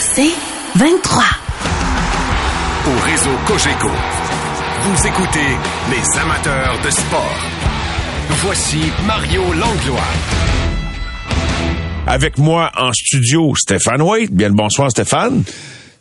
[0.00, 0.34] C'est
[0.76, 1.24] 23.
[2.86, 3.88] Au réseau Cogeco,
[4.82, 5.56] vous écoutez
[5.90, 7.36] les amateurs de sport.
[8.44, 10.00] Voici Mario Langlois.
[12.06, 14.32] Avec moi en studio, Stéphane White.
[14.32, 15.44] Bien le bonsoir, Stéphane.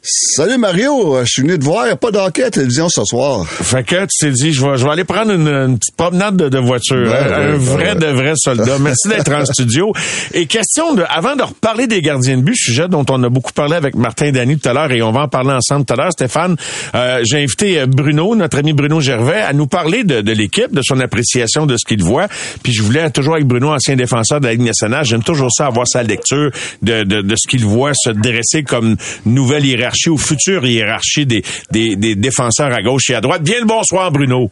[0.04, 3.45] Salut Mario, je suis venu te voir, pas d'enquête à la télévision ce soir.
[3.45, 6.36] Fait que tu t'es dit, je vais, je vais aller prendre une, une petite promenade
[6.38, 7.07] de, de voiture.
[7.07, 8.79] Ben, hein, ben, un vrai ben, de vrai soldat.
[8.79, 9.93] Merci d'être en studio.
[10.33, 13.51] Et question de, avant de reparler des gardiens de but, sujet dont on a beaucoup
[13.51, 15.97] parlé avec Martin Dany tout à l'heure et on va en parler ensemble tout à
[15.97, 16.55] l'heure, Stéphane,
[16.96, 20.82] euh, j'ai invité Bruno, notre ami Bruno Gervais, à nous parler de, de l'équipe, de
[20.82, 22.27] son appréciation de ce qu'il voit.
[22.63, 25.68] Puis je voulais toujours avec Bruno, ancien défenseur de la Ligue nationale, j'aime toujours ça
[25.68, 26.49] avoir sa lecture
[26.82, 28.96] de, de, de ce qu'il voit se dresser comme
[29.27, 31.41] nouvelle hiérarchie ou future hiérarchie des,
[31.71, 33.41] des, des défenseurs à gauche et à droite.
[33.44, 34.49] Bien le bonsoir, Bruno.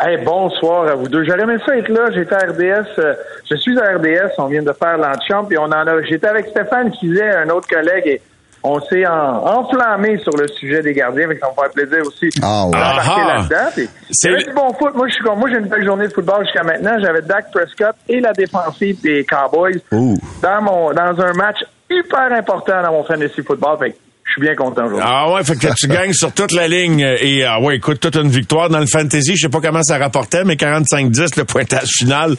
[0.00, 1.22] Hey, bonsoir à vous deux.
[1.24, 2.10] J'aurais aimé ça être là.
[2.14, 2.98] J'étais à RDS.
[2.98, 3.14] euh,
[3.50, 4.32] je suis à RDS.
[4.38, 6.02] On vient de faire l'antichamp et on en a.
[6.08, 8.20] J'étais avec Stéphane qui disait un autre collègue et
[8.64, 11.28] on s'est en- enflammé sur le sujet des gardiens.
[11.28, 12.70] Que ça me fait plaisir aussi Ah ouais.
[12.72, 13.36] d'embarquer Ah.
[13.36, 13.70] là-dedans.
[13.74, 14.94] Puis, C'est- du bon foot.
[14.94, 16.96] Moi, je suis comme moi, j'ai une belle journée de football jusqu'à maintenant.
[17.00, 21.58] J'avais Dak Prescott et la défensive des Cowboys dans mon dans un match
[21.90, 23.76] hyper important dans mon fantasy football.
[23.78, 23.94] Fait
[24.24, 25.04] je suis bien content aujourd'hui.
[25.04, 28.16] Ah ouais, fait que tu gagnes sur toute la ligne et ah ouais, écoute, toute
[28.16, 29.36] une victoire dans le fantasy.
[29.36, 32.36] Je sais pas comment ça rapportait, mais 45-10, le pointage final,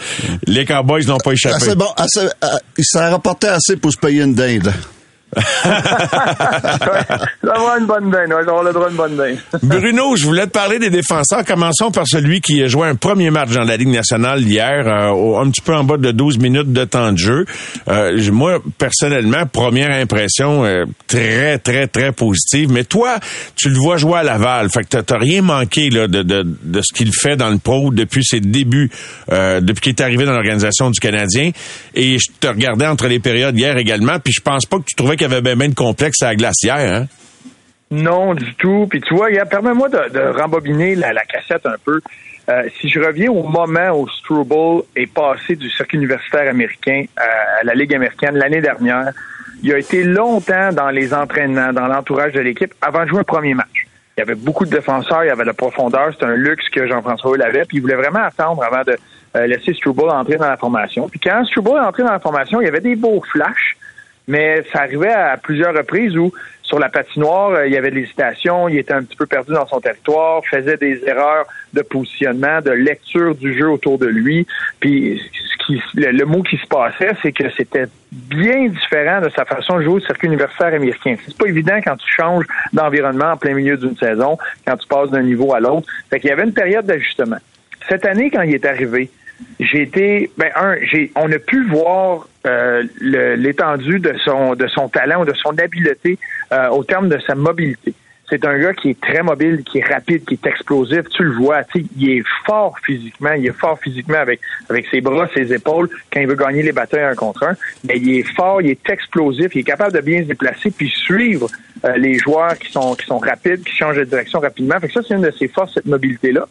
[0.48, 1.76] les Cowboys n'ont pas échappé.
[1.76, 4.74] Bon, assez, euh, s'en rapportait assez pour se payer une dinde.
[9.62, 11.44] Bruno, je voulais te parler des défenseurs.
[11.46, 15.40] Commençons par celui qui a joué un premier match dans la Ligue nationale hier, euh,
[15.42, 17.46] un petit peu en bas de 12 minutes de temps de jeu.
[17.90, 22.72] Euh, moi, personnellement, première impression euh, très, très, très positive.
[22.72, 23.18] Mais toi,
[23.56, 24.70] tu le vois jouer à Laval.
[24.70, 28.24] Fait que t'as- rien manqué là, de, de, ce qu'il fait dans le pro depuis
[28.26, 28.90] ses débuts,
[29.30, 31.52] depuis qu'il est arrivé dans l'organisation du Canadien.
[31.94, 34.96] Et je te regardais entre les périodes hier également, puis je pense pas que tu
[34.96, 36.76] trouvais qu'il y avait bien, bien complexe à la glacière.
[36.76, 37.08] Hein?
[37.92, 38.88] Non, du tout.
[38.90, 42.00] Puis tu vois, permets-moi de, rembobiner la, cassette un peu.
[42.50, 47.62] Euh, si je reviens au moment où Struble est passé du circuit universitaire américain à,
[47.62, 49.14] à la Ligue américaine l'année dernière,
[49.62, 53.24] il a été longtemps dans les entraînements, dans l'entourage de l'équipe, avant de jouer un
[53.24, 53.88] premier match.
[54.18, 56.68] Il y avait beaucoup de défenseurs, il y avait de la profondeur, c'était un luxe
[56.70, 58.98] que Jean-François avait, puis il voulait vraiment attendre avant de
[59.36, 61.08] euh, laisser Struble entrer dans la formation.
[61.08, 63.76] Puis quand Struble est entré dans la formation, il y avait des beaux flashs,
[64.28, 66.32] mais ça arrivait à plusieurs reprises où
[66.64, 69.54] sur la patinoire, euh, il y avait de l'hésitation, il était un petit peu perdu
[69.54, 74.48] dans son territoire, faisait des erreurs de positionnement, de lecture du jeu autour de lui.
[74.80, 79.30] Puis ce qui, le, le mot qui se passait, c'est que c'était bien différent de
[79.30, 81.16] sa façon de jouer au circuit universitaire américain.
[81.26, 85.12] C'est pas évident quand tu changes d'environnement en plein milieu d'une saison, quand tu passes
[85.12, 85.88] d'un niveau à l'autre.
[86.10, 87.38] Fait qu'il y avait une période d'ajustement.
[87.90, 89.10] Cette année, quand il est arrivé,
[89.60, 90.76] j'ai été ben un
[91.16, 96.18] on a pu voir euh, l'étendue de son talent ou de son habileté
[96.52, 97.94] euh, au terme de sa mobilité.
[98.30, 101.08] C'est un gars qui est très mobile, qui est rapide, qui est explosif.
[101.10, 104.40] Tu le vois, tu il est fort physiquement, il est fort physiquement avec
[104.70, 107.56] avec ses bras, ses épaules quand il veut gagner les batailles un contre un.
[107.88, 110.90] Mais il est fort, il est explosif, il est capable de bien se déplacer puis
[110.90, 111.48] suivre
[111.86, 114.80] euh, les joueurs qui sont qui sont rapides, qui changent de direction rapidement.
[114.80, 116.46] Fait que ça c'est une de ses forces cette mobilité là.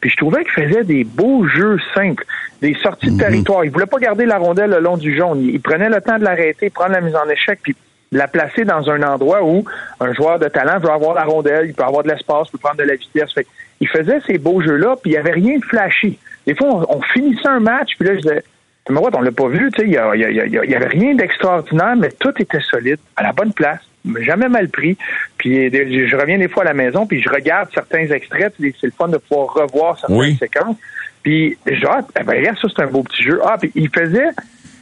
[0.00, 2.24] Puis je trouvais qu'il faisait des beaux jeux simples,
[2.62, 3.64] des sorties de territoire.
[3.64, 5.40] Il voulait pas garder la rondelle le long du jaune.
[5.42, 7.74] Il, prenait le temps de l'arrêter, prendre la mise en échec, puis
[8.12, 9.64] la placer dans un endroit où
[9.98, 12.58] un joueur de talent veut avoir la rondelle, il peut avoir de l'espace, il peut
[12.58, 13.32] prendre de la vitesse.
[13.32, 13.46] Fait
[13.80, 16.16] il faisait ces beaux jeux-là, puis il y avait rien de flashy.
[16.46, 18.42] Des fois, on, on finissait un match, puis là, je disais,
[18.88, 20.36] mais what, on l'a pas vu, tu sais, il y, a- il y a- il
[20.52, 23.80] y a- il y avait rien d'extraordinaire, mais tout était solide, à la bonne place,
[24.20, 24.96] jamais mal pris.
[25.36, 28.86] Puis je reviens des fois à la maison, puis je regarde certains extraits, puis c'est
[28.86, 30.36] le fun de pouvoir revoir certaines Oui.
[30.36, 30.76] séquences.
[31.22, 33.40] Puis genre, eh ben, regarde, ça c'est un beau petit jeu.
[33.44, 34.28] Ah, puis il faisait,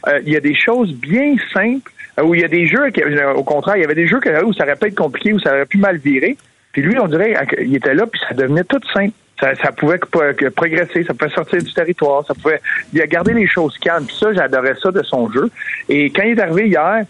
[0.09, 2.91] euh, il y a des choses bien simples, euh, où il y a des jeux,
[2.91, 5.33] qui, euh, au contraire, il y avait des jeux où ça aurait pu être compliqué,
[5.33, 6.37] où ça aurait pu mal virer.
[6.73, 9.13] Puis lui, on dirait qu'il était là, puis ça devenait tout simple.
[9.41, 9.99] Ça, ça pouvait
[10.55, 12.61] progresser, ça pouvait sortir du territoire, ça pouvait
[12.93, 14.07] il a gardé les choses calmes.
[14.07, 15.51] Puis ça, j'adorais ça de son jeu.
[15.91, 17.05] Et quand il est arrivé hier,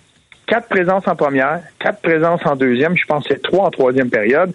[0.47, 4.10] quatre présences en première, quatre présences en deuxième, je pense que c'est trois en troisième
[4.10, 4.53] période.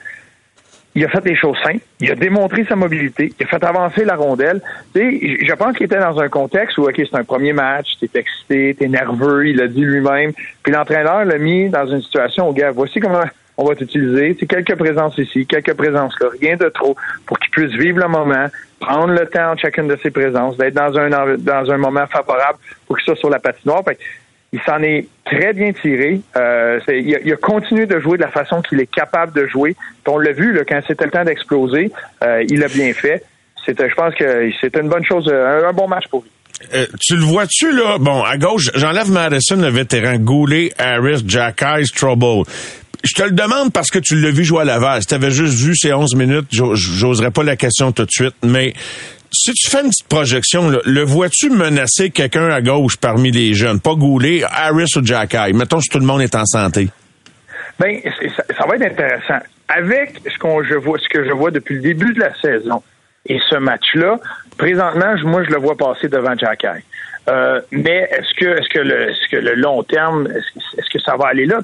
[0.94, 1.80] Il a fait des choses simples.
[2.02, 3.32] Il a démontré sa mobilité.
[3.40, 4.62] Il a fait avancer la rondelle.
[4.94, 8.76] Je pense qu'il était dans un contexte où, OK, c'est un premier match, t'es excité,
[8.78, 10.34] t'es nerveux, il l'a dit lui-même.
[10.64, 13.24] Puis l'entraîneur l'a mis dans une situation où, gars, voici comment
[13.56, 14.36] on va t'utiliser.
[14.38, 16.96] C'est quelques présences ici, quelques présences là, rien de trop,
[17.26, 18.48] pour qu'il puisse vivre le moment,
[18.80, 22.58] prendre le temps de chacune de ses présences, d'être dans un dans un moment favorable
[22.88, 23.84] pour qu'il soit sur la patinoire.
[24.54, 26.22] Il s'en est très bien tiré.
[26.36, 29.48] Euh, il, a, il a continué de jouer de la façon qu'il est capable de
[29.48, 29.76] jouer.
[30.08, 31.92] On l'a vu là, quand c'était le temps d'exploser,
[32.24, 33.24] euh, il l'a bien fait.
[33.66, 36.30] C'était, je pense que c'était une bonne chose, un, un bon match pour lui.
[36.76, 37.98] Euh, tu le vois-tu, là?
[38.00, 40.18] Bon, à gauche, j'enlève Madison, le vétéran.
[40.18, 42.44] Goulet, Harris, Jack Eyes, Trouble.
[43.04, 45.02] Je te le demande parce que tu l'as vu jouer à Laval.
[45.02, 48.36] Si t'avais juste vu ces 11 minutes, j'oserais pas la question tout de suite.
[48.44, 48.74] Mais
[49.32, 53.80] si tu fais une petite projection, le vois-tu menacer quelqu'un à gauche parmi les jeunes?
[53.80, 55.54] Pas Goulet, Harris ou Jack Eye.
[55.54, 56.90] Mettons si tout le monde est en santé.
[57.80, 58.00] Ben,
[58.58, 59.40] ça, va être intéressant.
[59.68, 62.84] Avec ce qu'on vois, ce que je vois depuis le début de la saison
[63.26, 64.20] et ce match-là,
[64.58, 66.66] présentement, moi, je le vois passer devant Jack
[67.30, 71.16] euh, mais est-ce que est-ce que le ce que le long terme est-ce, que ça
[71.16, 71.60] va aller là?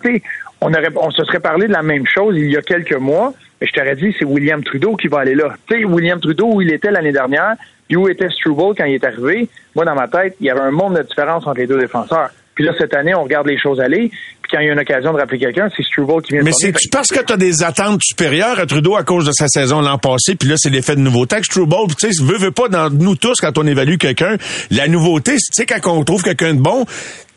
[0.62, 3.33] On aurait on se serait parlé de la même chose il y a quelques mois
[3.59, 6.54] mais je t'aurais dit c'est William Trudeau qui va aller là tu sais William Trudeau
[6.54, 7.56] où il était l'année dernière
[7.88, 10.62] puis où était Struble quand il est arrivé moi dans ma tête il y avait
[10.62, 13.59] un monde de différence entre les deux défenseurs puis là, cette année, on regarde les
[13.59, 14.09] choses aller.
[14.09, 16.51] Puis quand il y a une occasion de rappeler quelqu'un, c'est Struble qui vient Mais
[16.51, 19.80] c'est parce que tu as des attentes supérieures à Trudeau à cause de sa saison
[19.80, 21.36] l'an passé, puis là, c'est l'effet de nouveauté?
[21.44, 24.38] Struble, tu sais, veut, veut pas dans nous tous, quand on évalue quelqu'un,
[24.71, 26.83] la nouveauté, tu sais, quand on trouve quelqu'un de bon,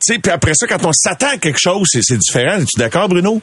[0.01, 2.59] sais, puis après ça, quand on s'attend à quelque chose, c'est différent.
[2.59, 3.41] Es-tu d'accord, Bruno?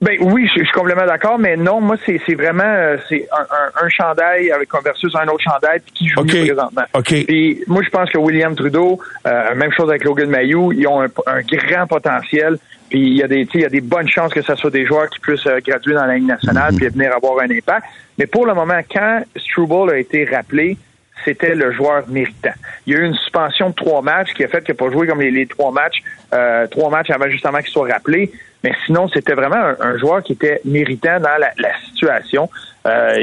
[0.00, 3.88] Ben oui, je, suis complètement d'accord, mais non, moi c'est vraiment euh, c'est un, un,
[3.90, 6.84] chandail avec versus un autre chandail qui joue présentement.
[6.94, 7.26] OK.
[7.26, 11.02] Puis moi je pense que William Trudeau, euh, même chose avec Logan Mayou, ils ont
[11.02, 12.56] un, grand potentiel.
[12.88, 14.86] Puis il y a des il y a des bonnes chances que ce soit des
[14.86, 16.78] joueurs qui puissent euh, graduer dans la Ligue nationale mm-hmm.
[16.78, 17.84] puis venir avoir un impact.
[18.16, 20.78] Mais pour le moment, quand Struble a été rappelé,
[21.24, 22.54] c'était le joueur méritant.
[22.86, 24.90] Il y a eu une suspension de trois matchs qui a fait qu'il n'a pas
[24.90, 25.98] joué comme les, trois matchs,
[26.32, 28.30] euh, trois matchs avant justement qu'il soit rappelé.
[28.62, 31.52] Mais sinon, c'était vraiment un, joueur qui était méritant dans la,
[31.88, 32.50] situation.
[32.86, 33.16] Euh,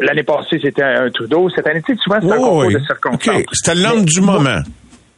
[0.00, 1.50] l'année passée, c'était un Trudeau.
[1.50, 3.42] Cette année, tu sais, souvent, c'est un concours de circonstances.
[3.52, 4.60] C'était l'homme du moment.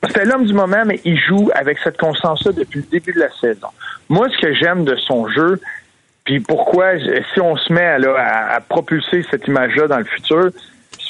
[0.07, 3.31] C'était l'homme du moment, mais il joue avec cette constance-là depuis le début de la
[3.41, 3.69] saison.
[4.09, 5.61] Moi, ce que j'aime de son jeu,
[6.25, 6.93] puis pourquoi,
[7.35, 10.51] si on se met à, à propulser cette image-là dans le futur,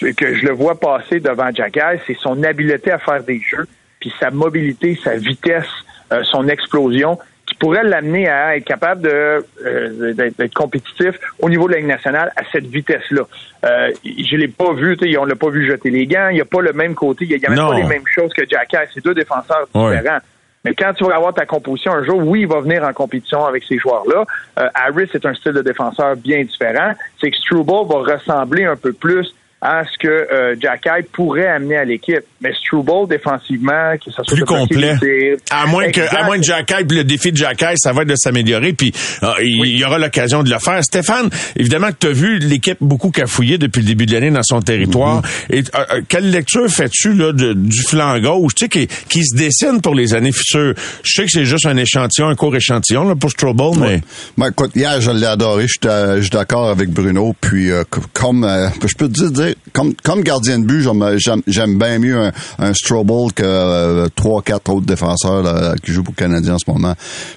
[0.01, 3.67] que je le vois passer devant Jack c'est son habileté à faire des jeux,
[4.01, 5.67] puis sa mobilité, sa vitesse,
[6.13, 11.69] euh, son explosion qui pourrait l'amener à être capable de euh, d'être compétitif au niveau
[11.69, 13.23] de la Ligue nationale à cette vitesse-là.
[13.65, 16.47] Euh, je l'ai pas vu, on l'a pas vu jeter les gants, il n'y a
[16.47, 19.05] pas le même côté, il n'y a, même pas les mêmes choses que Jack c'est
[19.05, 20.19] deux défenseurs différents.
[20.67, 23.47] Mais quand tu vas avoir ta composition un jour, oui, il va venir en compétition
[23.47, 24.25] avec ces joueurs-là.
[24.59, 26.91] Euh, Harris est un style de défenseur bien différent.
[27.21, 31.76] C'est que Struble va ressembler un peu plus à ce que euh, Jack pourrait amener
[31.76, 32.25] à l'équipe.
[32.43, 34.97] Mais Struble, défensivement, que ça soit plus complet.
[35.50, 38.17] À moins que, à moins que Jack le défi de Jack ça va être de
[38.17, 38.93] s'améliorer, puis
[39.23, 40.82] euh, il y aura l'occasion de le faire.
[40.85, 44.43] Stéphane, évidemment que tu as vu l'équipe beaucoup cafouiller depuis le début de l'année dans
[44.43, 45.23] son territoire.
[45.23, 45.55] Mm-hmm.
[45.55, 49.81] Et euh, quelle lecture fais-tu là du flanc gauche, tu sais, qui, qui, se dessine
[49.81, 50.75] pour les années futures?
[51.02, 54.00] Je sais que c'est juste un échantillon, un court échantillon là, pour Struble, mais...
[54.37, 55.67] Ben, écoute, hier, je l'ai adoré.
[55.67, 57.35] Je suis d'accord avec Bruno.
[57.41, 57.70] Puis,
[58.12, 58.47] comme
[58.87, 60.87] je peux te dire, comme, gardien de but,
[61.47, 66.23] j'aime bien mieux un, un que euh, trois, quatre autres défenseurs qui jouent pour le
[66.23, 66.95] Canadien en ce moment.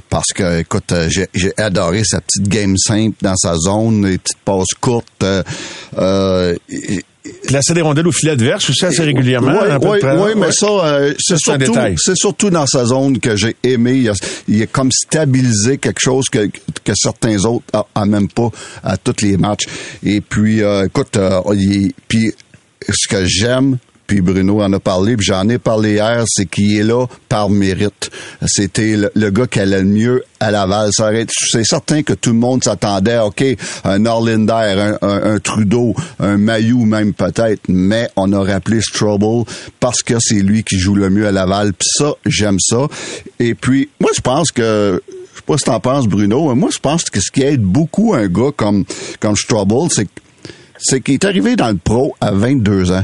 [0.10, 4.40] Parce que, écoute, euh, j'ai adoré sa petite game simple dans sa zone, les petites
[4.44, 5.24] passes courtes.
[5.24, 5.44] Euh,
[5.98, 6.56] euh
[7.48, 9.60] Placer des rondelles au filet adverse aussi assez régulièrement.
[9.82, 14.06] Oui, oui, mais ça, c'est surtout, c'est surtout dans sa zone que j'ai aimé.
[14.48, 16.50] Il a, comme stabilisé quelque chose que,
[16.84, 18.50] que certains autres n'ont même pas
[18.84, 19.66] à tous les matchs.
[20.04, 21.18] Et puis, écoute,
[22.08, 22.34] puis
[22.88, 23.78] ce que j'aime,
[24.10, 27.48] puis Bruno en a parlé, puis j'en ai parlé hier, c'est qu'il est là par
[27.52, 28.10] mérite.
[28.44, 30.90] C'était le, gars qui allait le mieux à Laval.
[31.30, 33.46] C'est certain que tout le monde s'attendait, OK,
[33.84, 39.44] un Orlinder, un, Trudeau, un Mayou même peut-être, mais on a rappelé Strobel
[39.80, 41.74] parce que c'est lui qui joue le mieux à Laval.
[41.74, 42.88] Puis ça, j'aime ça.
[43.38, 46.80] Et puis, moi, je pense que je sais pas si t'en penses, Bruno, moi, je
[46.80, 48.86] pense que ce qui aide beaucoup un gars comme,
[49.20, 50.08] comme Strobel, c'est
[50.80, 53.04] c'est qu'il est arrivé dans le pro à 22 ans.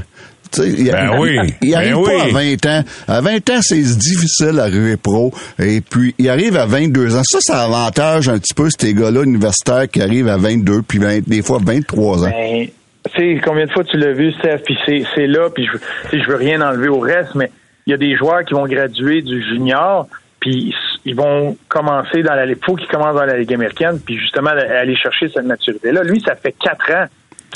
[0.57, 1.37] Il, ben oui.
[1.61, 2.83] Il, ben arrive pas à 20 ans.
[3.07, 5.31] À 20 ans, c'est difficile d'arriver pro.
[5.59, 7.23] Et puis, il arrive à 22 ans.
[7.23, 11.41] Ça, ça avantage un petit peu ces gars-là universitaires qui arrivent à 22, puis des
[11.41, 12.29] fois 23 ans.
[12.29, 12.67] Ben,
[13.13, 15.67] tu sais, combien de fois tu l'as vu, Steph, puis c'est là, puis
[16.11, 17.51] je, je veux rien enlever au reste, mais
[17.85, 20.07] il y a des joueurs qui vont graduer du junior,
[20.39, 20.73] puis
[21.05, 22.45] ils vont commencer dans la...
[22.45, 26.03] Il faut qu'ils commencent dans la Ligue américaine, puis justement aller chercher cette maturité-là.
[26.03, 27.05] Lui, ça fait quatre ans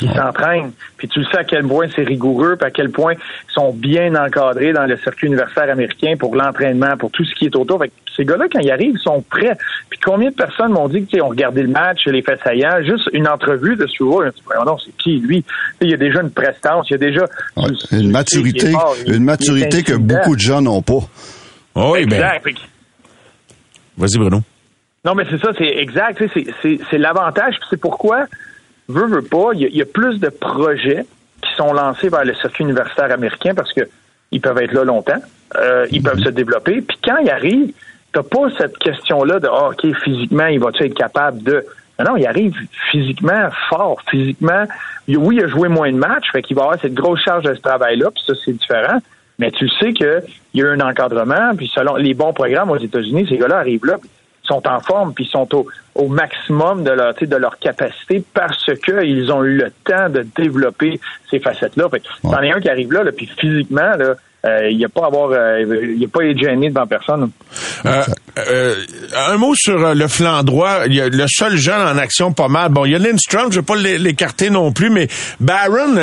[0.00, 0.72] qui s'entraînent.
[0.96, 3.72] Puis tu le sais à quel point c'est rigoureux, puis à quel point ils sont
[3.72, 7.78] bien encadrés dans le circuit universitaire américain pour l'entraînement, pour tout ce qui est autour.
[7.78, 9.56] Fait ces gars-là, quand ils arrivent, ils sont prêts.
[9.88, 13.08] Puis combien de personnes m'ont dit qu'ils ont regardé le match, les faits saillants, juste
[13.12, 14.32] une entrevue de ce joueur,
[14.66, 15.44] non, c'est qui lui?
[15.80, 17.24] Il y a déjà une prestance, il y a déjà
[17.92, 18.72] une maturité,
[19.06, 21.00] une maturité que beaucoup de gens n'ont pas.
[21.74, 22.16] Oh oui, ben.
[22.16, 22.46] exact.
[23.96, 24.40] Vas-y, Bruno.
[25.04, 26.22] Non, mais c'est ça, c'est exact.
[26.52, 28.26] C'est l'avantage, c'est pourquoi
[28.90, 31.06] veut, veut pas, il y, a plus de projets
[31.42, 33.82] qui sont lancés vers le circuit universitaire américain parce que
[34.32, 35.20] ils peuvent être là longtemps,
[35.56, 36.82] euh, ils peuvent se développer.
[36.82, 37.72] Puis quand ils arrivent,
[38.12, 41.64] t'as pas cette question-là de ah, OK, physiquement, il va-tu être capable de?
[41.98, 42.54] Non, il arrive
[42.90, 44.64] physiquement fort, physiquement.
[45.08, 47.54] Oui, il a joué moins de matchs, fait qu'il va avoir cette grosse charge de
[47.54, 48.98] ce travail-là, puis ça, c'est différent.
[49.38, 50.22] Mais tu sais qu'il
[50.54, 53.96] y a un encadrement, puis selon les bons programmes aux États-Unis, ces gars-là arrivent là,
[54.50, 59.32] sont en forme, puis sont au, au maximum de leur, de leur capacité parce qu'ils
[59.32, 61.88] ont eu le temps de développer ces facettes-là.
[61.88, 64.14] Fait, C'en est un qui arrive là, là puis physiquement, là,
[64.46, 65.60] euh, il n'y a pas à avoir, euh,
[65.96, 67.30] il a pas été gêné devant personne.
[67.84, 68.02] Euh,
[69.16, 70.86] un mot sur le flanc droit.
[70.86, 72.70] Le seul jeune en action pas mal.
[72.70, 75.08] Bon, il y a Lindstrom, je vais pas l'écarter non plus, mais
[75.40, 75.96] Barron,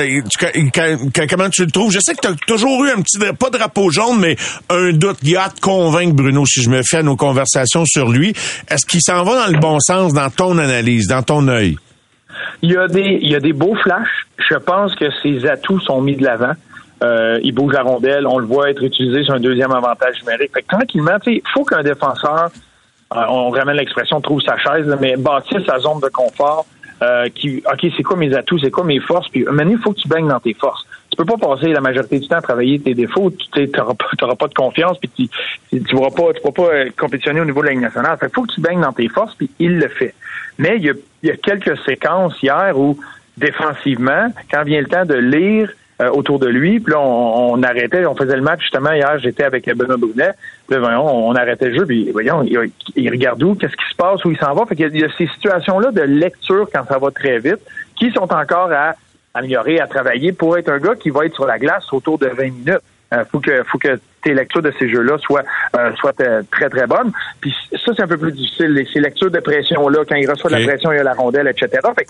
[1.30, 1.92] comment tu le trouves?
[1.92, 4.36] Je sais que tu as toujours eu un petit, pas de drapeau jaune, mais
[4.70, 5.18] un doute.
[5.24, 8.34] Il a de convaincre Bruno, si je me fais à nos conversations sur lui.
[8.70, 11.78] Est-ce qu'il s'en va dans le bon sens dans ton analyse, dans ton œil?
[12.62, 14.28] Il y a des, il y a des beaux flashs.
[14.50, 16.54] Je pense que ses atouts sont mis de l'avant.
[17.04, 20.52] Euh, il bouge la rondelle, on le voit être utilisé sur un deuxième avantage numérique.
[20.54, 22.50] Fait que tranquillement, il faut qu'un défenseur,
[23.16, 26.66] euh, on ramène l'expression trouve sa chaise, mais bâtisse sa zone de confort.
[27.04, 29.92] Euh, qui, OK, c'est quoi mes atouts, c'est quoi mes forces, puis maintenant, il faut
[29.92, 30.84] que tu baignes dans tes forces.
[31.12, 34.36] Tu peux pas passer la majorité du temps à travailler tes défauts, tu n'auras pas,
[34.36, 35.30] pas de confiance, puis tu
[35.70, 38.18] tu pourras pas, tu pourras pas euh, compétitionner au niveau de la nationale.
[38.18, 40.16] Fait faut que tu baignes dans tes forces, puis il le fait.
[40.58, 42.98] Mais il y a, il y a quelques séquences hier où,
[43.38, 45.70] défensivement, quand vient le temps de lire
[46.02, 46.80] euh, autour de lui.
[46.80, 50.32] Puis là, on, arrêtait, on faisait le match justement hier, j'étais avec Benoît Brunet.
[50.68, 54.24] Puis voyons, on, arrêtait le jeu, puis voyons, il, regarde où, qu'est-ce qui se passe,
[54.24, 54.66] où il s'en va.
[54.66, 57.60] Fait qu'il y, a ces situations-là de lecture quand ça va très vite,
[57.96, 58.94] qui sont encore à
[59.34, 62.28] améliorer, à travailler pour être un gars qui va être sur la glace autour de
[62.28, 62.80] 20 minutes.
[63.12, 65.44] Il euh, faut que faut que tes lectures de ces jeux-là soient
[65.78, 66.12] euh, soient
[66.52, 67.12] très très bonnes.
[67.40, 68.86] Puis ça c'est un peu plus difficile.
[68.92, 71.48] Ces lectures de pression là, quand il reçoit la pression, il y a la rondelle,
[71.48, 71.70] etc.
[71.98, 72.08] Fait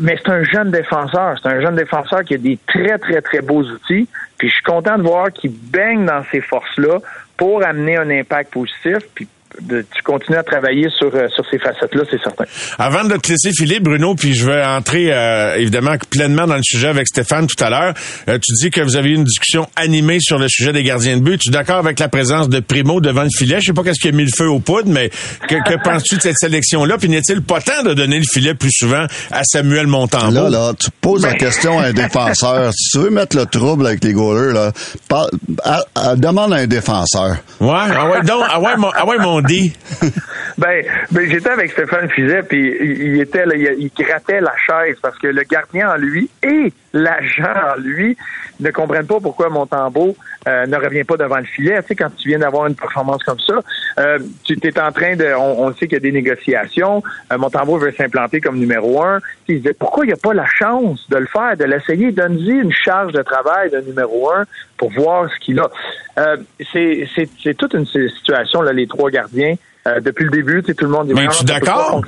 [0.00, 1.38] mais c'est un jeune défenseur.
[1.40, 4.08] C'est un jeune défenseur qui a des très, très, très beaux outils.
[4.38, 6.98] Puis je suis content de voir qu'il baigne dans ces forces-là
[7.36, 8.98] pour amener un impact positif.
[9.14, 9.28] Puis
[9.60, 12.44] de, tu continues à travailler sur, euh, sur ces facettes-là, c'est certain.
[12.78, 16.62] Avant de te laisser filer, Bruno, puis je vais entrer euh, évidemment pleinement dans le
[16.62, 17.94] sujet avec Stéphane tout à l'heure.
[18.28, 21.16] Euh, tu dis que vous avez eu une discussion animée sur le sujet des gardiens
[21.16, 21.38] de but.
[21.40, 23.58] Tu es d'accord avec la présence de Primo devant le filet?
[23.60, 25.10] Je sais pas qu'est-ce qui a mis le feu aux poudres, mais
[25.48, 26.96] que, que penses-tu de cette sélection-là?
[26.98, 30.48] Puis n'est-il pas temps de donner le filet plus souvent à Samuel Montembeau?
[30.48, 32.72] Là, là, tu poses la question à un défenseur.
[32.76, 34.72] si tu veux mettre le trouble avec les goalers, là,
[36.16, 37.36] demande à un défenseur.
[37.60, 39.41] Ouais, ah ouais, donc, ah ouais, mon, ah ouais, mon
[40.58, 45.18] ben, ben j'étais avec Stéphane Fizet, puis il, était là, il, grattait la chaise parce
[45.18, 48.16] que le gardien en lui et l'agent en lui
[48.60, 51.80] ne comprennent pas pourquoi Montembeau euh, ne revient pas devant le filet.
[51.82, 53.60] Tu sais, quand tu viens d'avoir une performance comme ça,
[53.98, 55.34] euh, tu es en train de...
[55.36, 57.02] On, sait qu'il y a des négociations.
[57.32, 59.20] Euh, Montembeau veut s'implanter comme numéro un.
[59.48, 62.52] Il disait, pourquoi il n'y a pas la chance de le faire, de l'essayer, donner
[62.52, 64.44] une charge de travail de numéro un
[64.76, 65.70] pour voir ce qu'il a.
[66.18, 66.36] Euh,
[66.72, 69.54] c'est toute une situation, là, les trois gardiens.
[69.86, 72.02] Euh, depuis le début, tout le monde dit, Mais tu d'accord?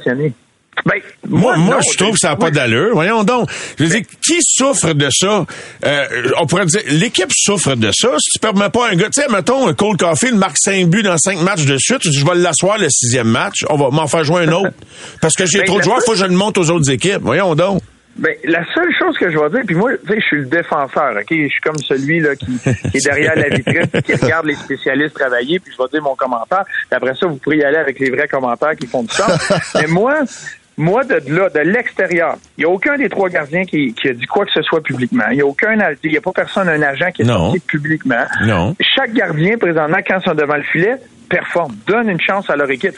[0.85, 2.91] Ben, moi, moi, je trouve que ça n'a pas d'allure.
[2.93, 3.49] Voyons donc.
[3.79, 5.47] Je veux dire, qui souffre de ça?
[5.85, 6.07] Euh,
[6.39, 8.09] on pourrait dire, l'équipe souffre de ça.
[8.19, 11.03] Si tu permets pas un gars, tu sais, mettons, un Cole Caulfield marque 5 buts
[11.03, 14.25] dans 5 matchs de suite, je vais l'asseoir le sixième match, on va m'en faire
[14.25, 14.73] jouer un autre.
[15.21, 16.91] Parce que j'ai ben, trop de joueurs, il faut que je le monte aux autres
[16.91, 17.21] équipes.
[17.23, 17.81] Voyons donc.
[18.17, 20.45] Ben, la seule chose que je vais dire, puis moi, tu sais, je suis le
[20.45, 21.27] défenseur, ok?
[21.31, 25.59] Je suis comme celui là qui, est derrière la vitrine, qui regarde les spécialistes travailler,
[25.59, 26.65] puis je vais dire mon commentaire.
[26.93, 29.53] Et après ça, vous pourrez y aller avec les vrais commentaires qui font du sens.
[29.75, 30.21] Mais moi,
[30.77, 34.13] moi, de là, de l'extérieur, il n'y a aucun des trois gardiens qui, qui, a
[34.13, 35.25] dit quoi que ce soit publiquement.
[35.31, 38.25] Il n'y a aucun, il y a pas personne, un agent qui est sorti publiquement.
[38.45, 38.75] Non.
[38.81, 40.97] Chaque gardien, présentement, quand ils sont devant le filet,
[41.29, 42.95] performe, donne une chance à leur équipe.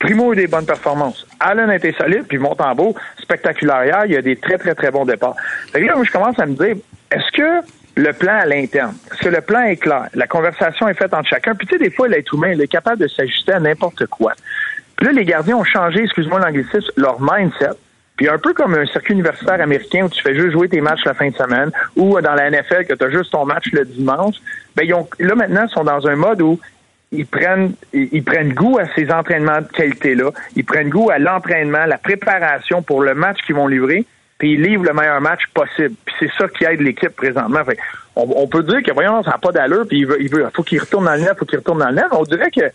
[0.00, 1.26] Primo a eu des bonnes performances.
[1.38, 4.90] Allen a été solide, puis Montembeau, spectaculaire hier, il y a des très, très, très
[4.90, 5.36] bons départs.
[5.72, 6.76] Fait là, moi, je commence à me dire,
[7.10, 10.08] est-ce que le plan à l'interne, est-ce que le plan est clair?
[10.14, 11.54] La conversation est faite entre chacun.
[11.54, 14.32] Puis tu sais, des fois, l'être humain, il est capable de s'ajuster à n'importe quoi.
[15.00, 17.76] Là, les gardiens ont changé, excuse-moi l'anglicisme, leur mindset.
[18.16, 21.04] Puis un peu comme un circuit universitaire américain où tu fais juste jouer tes matchs
[21.06, 23.86] la fin de semaine, ou dans la NFL que tu as juste ton match le
[23.86, 24.36] dimanche,
[24.76, 26.60] ben ils ont, là maintenant ils sont dans un mode où
[27.12, 31.86] ils prennent ils prennent goût à ces entraînements de qualité-là, ils prennent goût à l'entraînement,
[31.86, 34.04] la préparation pour le match qu'ils vont livrer,
[34.36, 35.94] puis ils livrent le meilleur match possible.
[36.04, 37.64] Puis c'est ça qui aide l'équipe présentement.
[37.64, 37.78] Fait,
[38.16, 40.62] on, peut dire que voyons, ça n'a pas d'allure, puis il, veut, il veut, faut
[40.62, 42.06] qu'il retourne dans le net, faut qu'il retourne dans le net.
[42.12, 42.70] On dirait que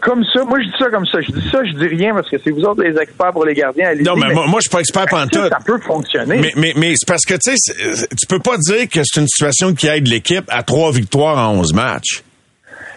[0.00, 1.20] comme ça, moi je dis ça comme ça.
[1.20, 3.54] Je dis ça, je dis rien parce que c'est vous autres les experts pour les
[3.54, 3.94] gardiens.
[3.94, 5.48] non, mais, moi, moi je suis pas expert en tout.
[5.48, 6.38] Ça peut fonctionner.
[6.38, 9.28] Mais, mais, mais c'est parce que tu sais, tu peux pas dire que c'est une
[9.28, 12.24] situation qui aide l'équipe à trois victoires en onze matchs.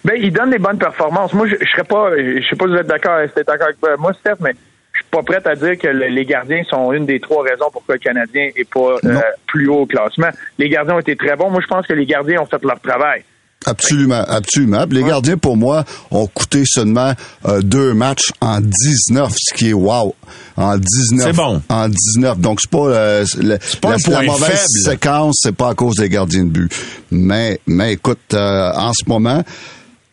[0.04, 1.34] Ben, il donne des bonnes performances.
[1.34, 4.00] Moi, je, je serais pas, je sais pas si vous êtes d'accord, si d'accord avec
[4.00, 4.56] moi, Steph, mais
[4.94, 7.96] je suis pas prêt à dire que les gardiens sont une des trois raisons pourquoi
[7.96, 10.30] le Canadien est pas euh, plus haut au classement.
[10.58, 11.52] Les gardiens ont été très bons.
[11.52, 13.24] Moi, je pense que les gardiens ont fait leur travail.
[13.66, 14.86] Absolument, absolument.
[14.90, 17.14] les gardiens, pour moi, ont coûté seulement
[17.46, 20.16] euh, deux matchs en 19, ce qui est wow.
[20.58, 21.28] En 19.
[21.28, 21.62] C'est bon.
[21.70, 22.40] En 19.
[22.40, 23.26] Donc, c'est pas, euh,
[23.80, 26.72] pas la, mauvaise séquence, c'est pas à cause des gardiens de but.
[27.12, 29.44] Mais, mais écoute, euh, en ce moment,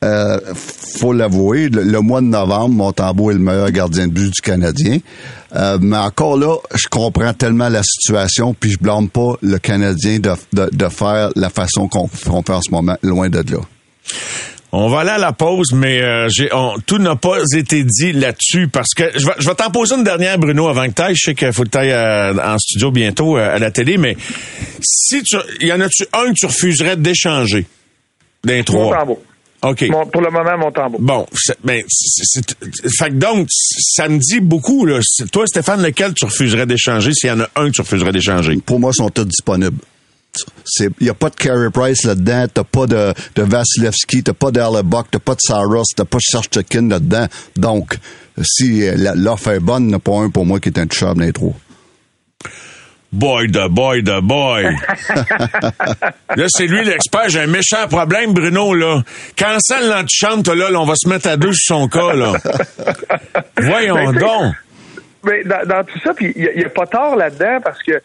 [0.05, 4.41] euh, faut l'avouer, le, mois de novembre, Montembeau est le meilleur gardien de but du
[4.41, 4.99] Canadien.
[5.57, 10.21] Euh, mais encore là, je comprends tellement la situation, puis je blâme pas le Canadien
[10.21, 13.59] de, de, faire la façon qu'on fait en ce moment, loin de là.
[14.71, 16.29] On va aller à la pause, mais euh,
[16.87, 20.05] tout n'a pas été dit là-dessus parce que je vais, je vais t'en poser une
[20.05, 23.59] dernière, Bruno, avant que tu Je sais qu'il faut que tu en studio bientôt à
[23.59, 24.17] la télé, mais
[24.81, 27.67] si tu, y en a-tu un que tu refuserais d'échanger?
[28.45, 29.07] D'un trois?
[29.63, 29.89] OK.
[30.13, 31.01] pour le moment, mon tambour.
[31.01, 31.27] Bon,
[31.65, 31.83] ben,
[32.99, 35.01] fait donc, ça me dit beaucoup, là.
[35.33, 38.57] Toi, Stéphane, lequel tu refuserais d'échanger s'il y en a un que tu refuserais d'échanger?
[38.65, 39.79] Pour moi, ils sont tous disponibles.
[40.79, 44.53] Il n'y a pas de Carey Price là-dedans, t'as pas de, de Vasilevski, t'as pas
[44.53, 47.27] d'Allebuck, t'as pas de Saros, t'as pas de Serge là-dedans.
[47.57, 47.99] Donc,
[48.45, 48.85] si
[49.17, 51.25] l'offre est bonne, il n'y en a pas un pour moi qui est un intouchable
[51.25, 51.57] d'intro.
[53.11, 54.65] Boy de boy de boy.
[56.37, 57.29] là, c'est lui l'expert.
[57.29, 59.03] J'ai un méchant problème, Bruno, là.
[59.37, 62.33] Cancel l'antichambre, là, là, on va se mettre à deux sur son cas, là.
[63.57, 64.55] Voyons donc.
[65.25, 68.01] Mais dans, tout ça, puis il n'y a, pas tort là-dedans parce que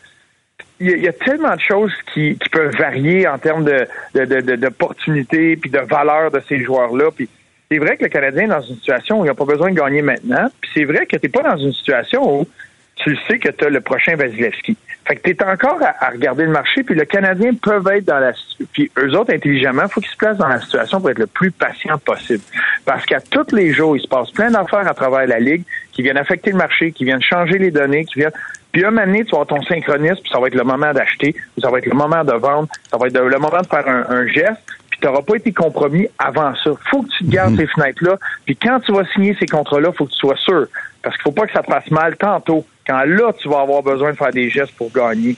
[0.79, 5.79] il y, a tellement de choses qui, peuvent varier en termes de, d'opportunités puis de
[5.79, 7.05] valeur de ces joueurs-là.
[7.15, 7.29] Puis
[7.71, 9.75] c'est vrai que le Canadien est dans une situation où il n'a pas besoin de
[9.75, 10.49] gagner maintenant.
[10.59, 12.47] Puis c'est vrai que tu n'es pas dans une situation où
[12.95, 14.77] tu sais que tu as le prochain Vasilevski.
[15.05, 18.19] Fait que tu es encore à, regarder le marché, puis le Canadien peuvent être dans
[18.19, 18.31] la
[18.71, 21.51] puis eux autres, intelligemment, faut qu'ils se placent dans la situation pour être le plus
[21.51, 22.43] patient possible.
[22.85, 26.01] Parce qu'à tous les jours, il se passe plein d'affaires à travers la Ligue qui
[26.01, 28.31] viennent affecter le marché, qui viennent changer les données, qui viennent.
[28.71, 30.91] Puis un moment donné, tu vas avoir ton synchronisme, puis ça va être le moment
[30.93, 33.87] d'acheter, ça va être le moment de vendre, ça va être le moment de faire
[33.87, 34.61] un, geste,
[35.03, 36.71] tu n'auras pas été compromis avant ça.
[36.89, 37.57] faut que tu te gardes mhm.
[37.57, 40.67] ces fenêtres-là, puis quand tu vas signer ces contrats-là, faut que tu sois sûr.
[41.01, 43.83] Parce qu'il faut pas que ça te fasse mal tantôt quand là, tu vas avoir
[43.83, 45.35] besoin de faire des gestes pour gagner.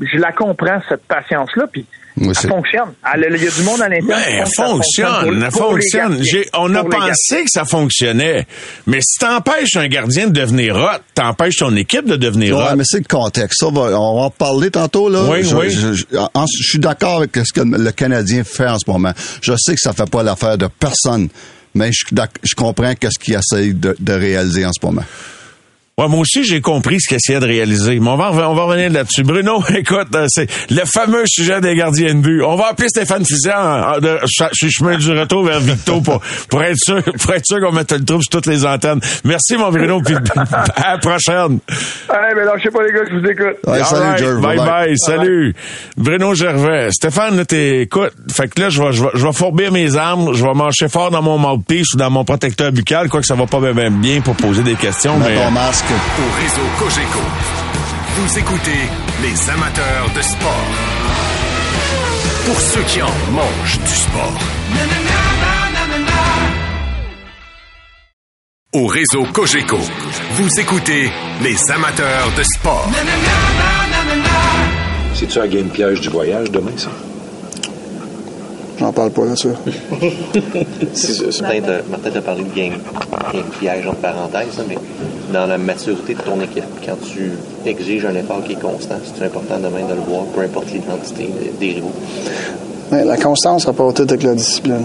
[0.00, 1.86] Je la comprends, cette patience-là, puis
[2.32, 2.92] ça fonctionne.
[3.16, 4.18] Il y a du monde à l'intérieur.
[4.28, 6.22] Elle fonctionne, elle fonctionne.
[6.54, 8.46] on a pensé que ça fonctionnait.
[8.86, 12.84] Mais si t'empêches un gardien de devenir hot, t'empêches ton équipe de devenir ouais, mais
[12.84, 13.62] c'est le contexte.
[13.62, 15.22] on va en parler tantôt, là.
[15.28, 15.70] Oui, je, oui.
[15.70, 19.12] Je, suis d'accord avec ce que le Canadien fait en ce moment.
[19.40, 21.28] Je sais que ça fait pas l'affaire de personne,
[21.74, 25.04] mais je, comprends qu'est-ce qu'il essaye de réaliser en ce moment.
[25.98, 28.00] Ouais, moi aussi, j'ai compris ce qu'il essayait de réaliser.
[28.00, 29.24] Mais on va, on va revenir là-dessus.
[29.24, 32.42] Bruno, écoute, euh, c'est le fameux sujet des gardiens de but.
[32.42, 36.78] On va appeler Stéphane Fizian de je chemin du retour vers Victo pour, pour être
[36.78, 39.00] sûr, pour être sûr qu'on mette le trouble sur toutes les antennes.
[39.24, 40.14] Merci, mon Bruno, puis
[40.76, 41.58] à la prochaine.
[42.08, 43.56] Allez, mais sais pas, les gars, je vous écoute.
[43.84, 45.54] salut, Bye, bye, salut.
[45.98, 46.90] Bruno Gervais.
[46.90, 48.14] Stéphane, t'écoutes.
[48.34, 50.88] Fait que là, je vais, je vais, je vais fourbir mes armes, je vais marcher
[50.88, 54.22] fort dans mon mouthpiece ou dans mon protecteur buccal, quoi que ça va pas bien
[54.22, 55.18] pour poser des questions.
[55.18, 55.36] mais,
[55.90, 57.20] au réseau Cogeco.
[58.16, 58.88] Vous écoutez
[59.22, 60.66] les amateurs de sport.
[62.46, 64.38] Pour ceux qui en mangent du sport.
[68.74, 69.78] Au réseau Cogeco.
[70.34, 71.10] Vous écoutez
[71.42, 72.88] les amateurs de sport.
[75.14, 76.90] C'est-tu un game piège du voyage demain, ça?
[78.78, 79.48] J'en parle pas, là, ça.
[81.90, 82.74] Martin t'a parlé de game,
[83.32, 84.78] game piège, entre parenthèses, mais
[85.32, 87.32] dans la maturité de ton équipe, quand tu
[87.66, 91.28] exiges un effort qui est constant, c'est important demain de le voir, peu importe l'identité
[91.60, 91.92] des rivaux?
[92.90, 94.84] la constance rapporte avec la discipline.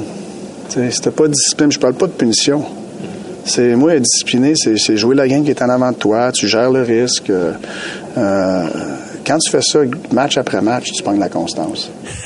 [0.69, 2.63] Si t'as pas de discipline, je parle pas de punition.
[3.43, 6.47] C'est moi être discipliné, c'est jouer la game qui est en avant de toi, tu
[6.47, 7.29] gères le risque.
[7.29, 7.53] Euh,
[8.17, 8.67] euh
[9.27, 9.79] quand tu fais ça
[10.13, 11.91] match après match, tu prends de la constance.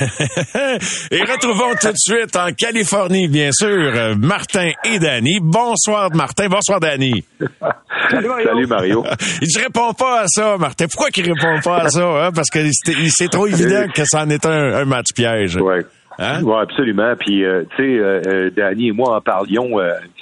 [1.10, 5.38] et retrouvons tout de suite en Californie, bien sûr, Martin et Danny.
[5.42, 6.46] Bonsoir, Martin.
[6.48, 7.24] Bonsoir, Danny.
[8.10, 8.46] Salut, Mario.
[8.46, 9.04] Salut, Mario.
[9.42, 10.86] il ne répond pas à ça, Martin.
[10.86, 12.04] Pourquoi qu'il répond pas à ça?
[12.04, 12.30] Hein?
[12.32, 12.60] Parce que
[13.08, 15.56] c'est trop évident que ça en est un, match piège.
[15.56, 15.84] Ouais.
[16.18, 16.42] Hein?
[16.44, 17.14] Oui, absolument.
[17.18, 19.78] Puis, euh, tu sais, euh, euh, Danny et moi en parlions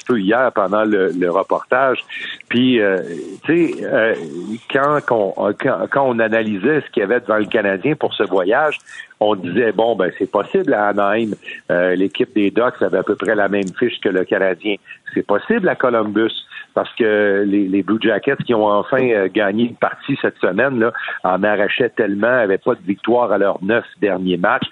[0.06, 2.04] peu hier pendant le, reportage.
[2.48, 2.80] Puis,
[3.44, 4.16] tu sais,
[4.72, 8.78] quand, on, quand, on analysait ce qu'il y avait devant le Canadien pour ce voyage,
[9.20, 11.32] on disait, bon, ben c'est possible à Anaheim.
[11.68, 14.76] L'équipe des Ducks avait à peu près la même fiche que le Canadien.
[15.14, 16.32] C'est possible à Columbus
[16.74, 20.92] parce que les, Blue Jackets qui ont enfin gagné une partie cette semaine là,
[21.24, 24.68] en arrachaient tellement, n'avaient pas de victoire à leurs neuf derniers matchs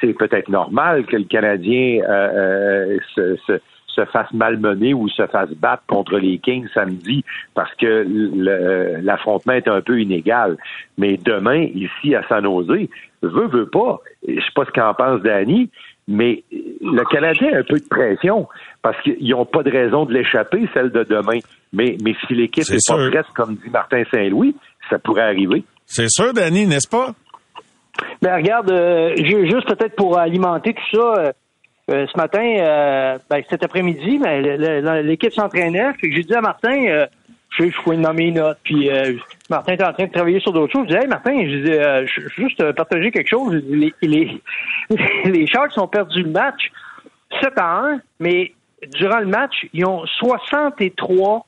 [0.00, 3.60] c'est peut-être normal que le Canadien euh, euh, se,
[4.00, 7.24] fasse malmener ou se fasse battre contre les Kings samedi
[7.54, 8.06] parce que
[9.02, 10.56] l'affrontement est un peu inégal.
[10.98, 12.88] Mais demain, ici à San Jose,
[13.22, 15.70] veut, veut pas, je sais pas ce qu'en pense Danny,
[16.08, 18.48] Mais le Canadien a un peu de pression
[18.82, 21.38] parce qu'ils n'ont pas de raison de l'échapper, celle de demain.
[21.72, 24.56] Mais, mais si l'équipe n'est pas prête, comme dit Martin Saint-Louis,
[24.90, 25.64] ça pourrait arriver.
[25.86, 27.12] C'est sûr, Danny, n'est-ce pas?
[28.22, 31.32] Ben regarde, euh, juste peut-être pour alimenter tout ça, euh,
[31.92, 34.42] euh, ce matin, euh, ben, cet après-midi, ben,
[35.02, 35.92] l'équipe s'entraînait.
[36.02, 37.06] J'ai dit à Martin,
[37.50, 38.58] je suis de nommer une note.
[38.64, 38.90] Puis
[39.50, 40.86] Martin était en train de travailler sur d'autres choses.
[40.88, 43.62] Je dis, hey Martin, je dis, je juste partager quelque chose.
[43.68, 44.40] les, les,
[45.24, 46.70] les Sharks ont perdu le match
[47.40, 48.52] 7 à 1, mais
[48.94, 51.46] durant le match, ils ont 63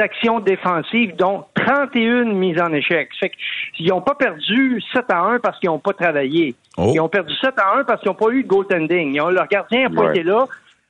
[0.00, 3.10] actions défensives, dont 31 mises en échec.
[3.20, 3.32] Fait
[3.76, 6.54] qu'ils n'ont pas perdu 7 à 1 parce qu'ils n'ont pas travaillé.
[6.76, 6.90] Oh.
[6.94, 9.14] Ils ont perdu 7 à 1 parce qu'ils n'ont pas eu de goaltending.
[9.14, 10.46] Ils ont, leur gardien n'a pas été là.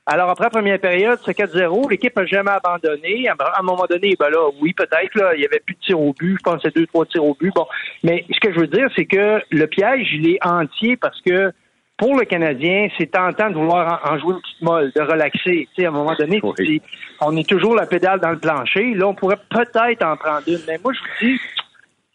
[0.07, 1.89] Alors, après la première période, c'est 4-0.
[1.89, 3.27] L'équipe n'a jamais abandonné.
[3.27, 5.99] À un moment donné, ben là, oui, peut-être, là, il y avait plus de tirs
[5.99, 6.37] au but.
[6.37, 7.51] Je pense que c'est deux, trois tirs au but.
[7.55, 7.65] Bon.
[8.03, 11.51] Mais ce que je veux dire, c'est que le piège, il est entier parce que
[11.97, 15.67] pour le Canadien, c'est tentant de vouloir en, jouer une petite molle, de relaxer.
[15.73, 16.41] Tu sais, à un moment donné,
[17.21, 18.93] on est toujours la pédale dans le plancher.
[18.93, 20.59] Là, on pourrait peut-être en prendre une.
[20.67, 21.39] Mais moi, je vous dis,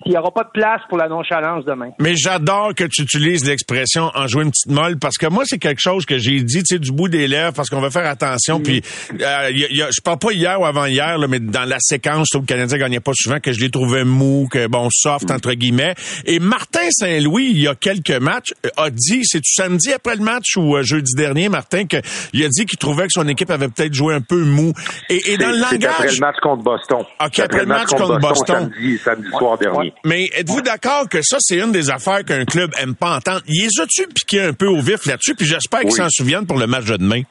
[0.07, 1.91] il n'y aura pas de place pour la nonchalance demain.
[1.99, 5.59] Mais j'adore que tu utilises l'expression en jouer une petite molle parce que moi c'est
[5.59, 8.07] quelque chose que j'ai dit, tu sais, du bout des lèvres parce qu'on va faire
[8.07, 8.61] attention.
[8.61, 8.63] Mm.
[8.63, 8.83] Puis
[9.21, 12.39] euh, y je parle pas hier ou avant hier, là, mais dans la séquence, où
[12.39, 15.35] le Canadien gagnait pas souvent, que je l'ai trouvé mou, que bon soft mm.
[15.35, 15.95] entre guillemets.
[16.25, 20.23] Et Martin Saint-Louis, il y a quelques matchs, euh, a dit, c'est samedi après le
[20.23, 21.99] match ou euh, jeudi dernier, Martin, que
[22.33, 24.73] il a dit qu'il trouvait que son équipe avait peut-être joué un peu mou.
[25.11, 27.05] Et, et dans le langage, après le match contre Boston.
[27.25, 29.90] Ok, après, le match, contre, Boston, samedi, samedi soir dernier.
[30.05, 33.43] Mais êtes-vous d'accord que ça, c'est une des affaires qu'un club aime pas entendre?
[33.47, 35.35] Y les as-tu piqué un peu au vif là-dessus?
[35.35, 37.23] Puis j'espère qu'ils s'en souviennent pour le match de demain.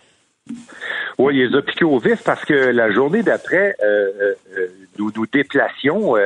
[1.17, 4.67] Oui, il les a piqués au vif parce que la journée d'après, euh, euh,
[4.97, 6.21] nous nous déplacions euh,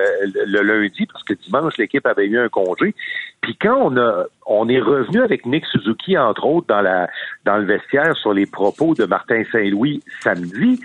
[0.46, 2.94] le lundi parce que dimanche, l'équipe avait eu un congé.
[3.42, 7.08] Puis quand on a on est revenu avec Nick Suzuki, entre autres, dans la
[7.44, 10.80] dans le vestiaire sur les propos de Martin Saint-Louis samedi,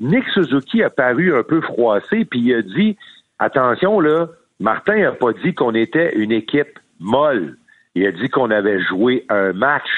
[0.00, 2.96] Nick Suzuki a paru un peu froissé, puis il a dit
[3.38, 4.28] Attention, là,
[4.62, 7.56] Martin n'a pas dit qu'on était une équipe molle.
[7.94, 9.88] Il a dit qu'on avait joué un match.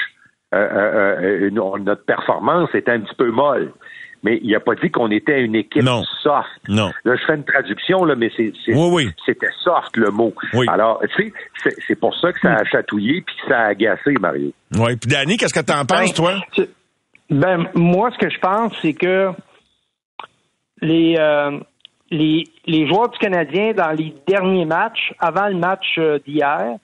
[0.53, 3.71] Euh, euh, euh, notre performance était un petit peu molle.
[4.23, 5.87] Mais il n'a pas dit qu'on était une équipe
[6.23, 6.49] soft.
[6.67, 6.91] Non.
[7.03, 10.33] Là, je fais une traduction, là, mais c'est, c'était soft le mot.
[10.67, 11.31] Alors, tu
[11.63, 14.51] sais, c'est, pour ça que ça a chatouillé puis que ça a agacé, Mario.
[14.75, 14.95] Oui.
[14.95, 16.39] Puis Danny, qu'est-ce que tu en penses, toi?
[17.29, 19.29] Ben, moi, ce que je pense, c'est que
[20.81, 21.17] les
[22.15, 26.77] les, les joueurs du Canadien, dans les derniers matchs, avant le match euh, d'hier,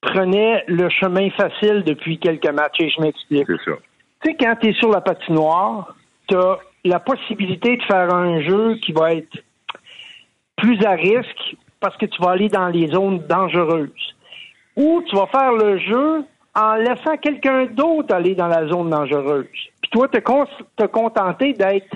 [0.00, 2.80] prenaient le chemin facile depuis quelques matchs.
[2.80, 3.46] Et je m'explique.
[3.46, 3.76] C'est ça.
[4.22, 5.94] Tu sais, quand tu es sur la patinoire,
[6.28, 9.38] tu as la possibilité de faire un jeu qui va être
[10.56, 14.16] plus à risque parce que tu vas aller dans les zones dangereuses.
[14.76, 19.46] Ou tu vas faire le jeu en laissant quelqu'un d'autre aller dans la zone dangereuse.
[19.82, 21.86] Puis toi, te, te contenter d'être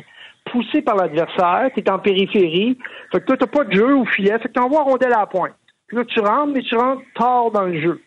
[0.52, 2.78] poussé par l'adversaire, tu es en périphérie,
[3.10, 5.20] fait que toi, tu pas de jeu au filet, fait que tu envoies rondelle à
[5.20, 5.54] la pointe.
[5.88, 8.00] Puis là, tu rentres, mais tu rentres tard dans le jeu.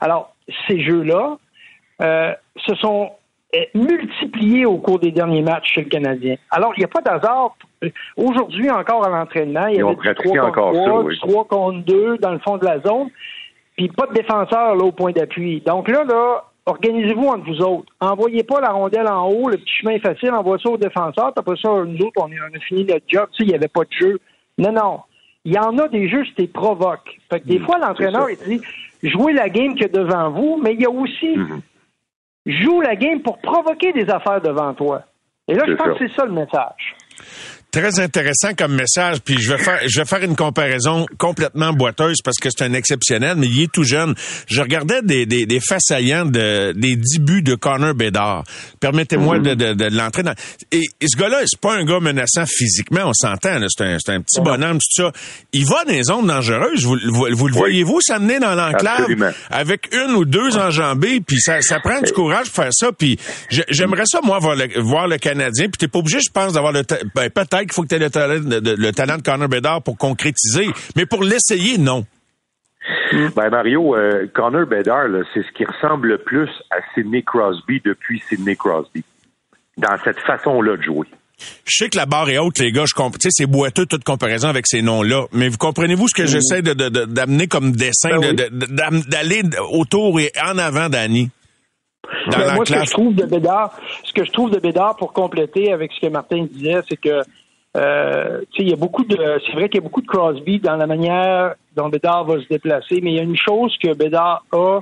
[0.00, 0.34] Alors,
[0.66, 1.38] ces jeux-là
[2.00, 3.12] euh, se sont
[3.54, 6.36] euh, multipliés au cours des derniers matchs chez le Canadien.
[6.50, 7.56] Alors, il n'y a pas d'hasard.
[8.16, 12.38] Aujourd'hui, encore à l'entraînement, il y du 3 contre 3, 3 contre 2 dans le
[12.38, 13.08] fond de la zone,
[13.76, 15.60] puis pas de défenseur là, au point d'appui.
[15.60, 17.92] Donc là, là, organisez-vous entre vous autres.
[18.00, 21.56] Envoyez pas la rondelle en haut, le petit chemin facile, envoyez ça aux défenseurs, après
[21.56, 23.92] ça, nous autres, on, a fini notre job, tu sais, il n'y avait pas de
[23.92, 24.20] jeu.
[24.58, 25.00] Non, non.
[25.44, 27.18] Il y en a des jeux, c'était provoque.
[27.30, 28.64] Fait que des mm, fois, l'entraîneur, il dit,
[29.02, 31.60] jouez la game que devant vous, mais il y a aussi, mm-hmm.
[32.46, 35.02] joue la game pour provoquer des affaires devant toi.
[35.48, 36.96] Et là, je pense que c'est ça le message.
[37.72, 39.20] Très intéressant comme message.
[39.24, 42.74] Puis je vais faire, je vais faire une comparaison complètement boiteuse parce que c'est un
[42.74, 44.14] exceptionnel, mais il est tout jeune.
[44.46, 48.44] Je regardais des, des, des faits saillants de, des débuts de Connor Bedard.
[48.78, 49.42] Permettez-moi mhm.
[49.42, 50.34] de, de, de l'entrer dans.
[50.70, 53.58] Et, ce gars-là, c'est pas un gars menaçant physiquement, on s'entend.
[53.66, 55.12] C'est un, un, petit bonhomme, tout ça.
[55.54, 56.84] Il va dans les zones dangereuses.
[56.84, 59.06] Vous, vous, le voyez-vous s'amener dans l'enclave
[59.50, 61.22] avec une ou deux enjambées.
[61.26, 62.92] Puis ça, ça prend du courage pour faire ça.
[62.92, 65.68] Puis j'aimerais ça moi voir le, voir le Canadien.
[65.68, 66.82] Puis t'es pas obligé, je pense, d'avoir le
[67.14, 69.82] ben, peut-être qu'il faut que tu aies le talent de, le talent de Connor Bedard
[69.82, 72.04] pour concrétiser, mais pour l'essayer, non.
[73.36, 78.22] Ben Mario, euh, Connor Bedard, c'est ce qui ressemble le plus à Sidney Crosby depuis
[78.28, 79.04] Sidney Crosby,
[79.76, 81.06] dans cette façon-là de jouer.
[81.64, 82.84] Je sais que la barre est haute, les gars.
[82.86, 83.18] Je comprends.
[83.30, 85.26] C'est boiteux toute comparaison avec ces noms-là.
[85.32, 88.34] Mais vous comprenez-vous ce que j'essaie d'amener comme dessin, ben
[89.08, 91.30] d'aller autour et en avant d'Annie?
[92.30, 93.72] Ben, moi, ce que je trouve de Bédard,
[94.04, 97.22] ce que je trouve de Bédard pour compléter avec ce que Martin disait, c'est que
[97.76, 100.76] euh, il y a beaucoup de, c'est vrai qu'il y a beaucoup de Crosby dans
[100.76, 104.44] la manière dont Bédard va se déplacer, mais il y a une chose que Bédard
[104.52, 104.80] a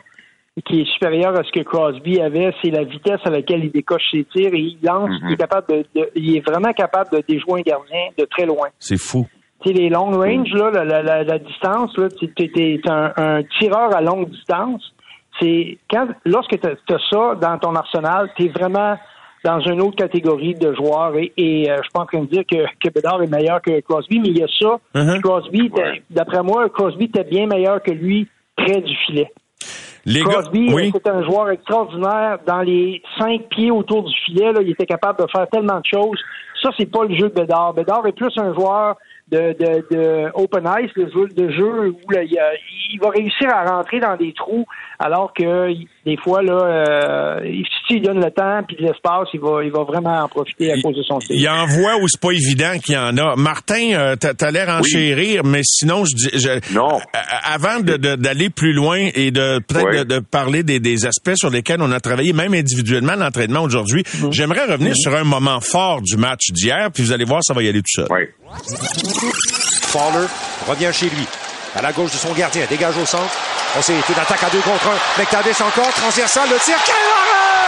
[0.66, 4.03] qui est supérieur à ce que Crosby avait, c'est la vitesse à laquelle il décoche
[4.11, 7.61] ses tirs et il lance, il est capable de, il est vraiment capable de déjouer
[7.61, 8.68] un gardien de très loin.
[8.79, 9.26] C'est fou.
[9.62, 13.42] Tu sais, les long range, là, la, la, la, distance, là, tu es, un, un,
[13.59, 14.83] tireur à longue distance.
[15.38, 18.96] C'est quand lorsque tu as, ça dans ton arsenal, tu es vraiment
[19.44, 21.16] dans une autre catégorie de joueurs.
[21.16, 24.29] Et, et euh, je pense qu'on dire que, que Bedard est meilleur que Crosby, mais
[24.29, 24.79] il y a ça.
[24.94, 25.20] Uh-huh.
[25.20, 25.70] Crosby,
[26.11, 29.31] d'après moi, Crosby était bien meilleur que lui près du filet.
[30.07, 32.38] Crosby, c'est un joueur extraordinaire.
[32.46, 35.87] Dans les cinq pieds autour du filet, là, il était capable de faire tellement de
[35.87, 36.18] choses.
[36.62, 37.74] Ça, c'est pas le jeu de Bedard.
[37.74, 38.96] Bedard est plus un joueur
[39.29, 42.38] de, de, de Open Ice, le jeu, de jeu où là, il,
[42.92, 44.66] il, va réussir à rentrer dans des trous,
[45.02, 45.72] alors que
[46.04, 50.22] des fois, là, euh, s'il donne le temps puis l'espace, il va, il va vraiment
[50.22, 51.36] en profiter à cause de son style.
[51.36, 53.34] Il envoie où c'est pas évident qu'il y en a.
[53.34, 57.00] Martin, euh, t'as as, l'air enchérir, mais sinon, je dis, je, non.
[57.44, 61.80] avant d'aller de, plus loin et de peut-être de, parler des, des, aspects sur lesquels
[61.80, 64.32] on a travaillé, même individuellement, l'entraînement aujourd'hui, mhm.
[64.32, 64.96] j'aimerais revenir mhm.
[64.96, 67.80] sur un moment fort du match d'hier, puis vous allez voir, ça va y aller
[67.80, 68.06] tout seul.
[68.10, 68.28] Oui.
[69.90, 70.26] Fowler
[70.68, 71.26] revient chez lui.
[71.76, 73.33] À la gauche de son gardien, dégage au centre.
[73.78, 75.20] On sait, une attaque à deux contre un.
[75.20, 76.76] McTavish encore, transversal, le tir.
[76.85, 77.61] Quel arrêt!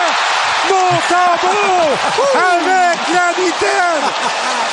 [0.71, 1.93] Montembeau!
[2.35, 4.11] Avec la mitaine!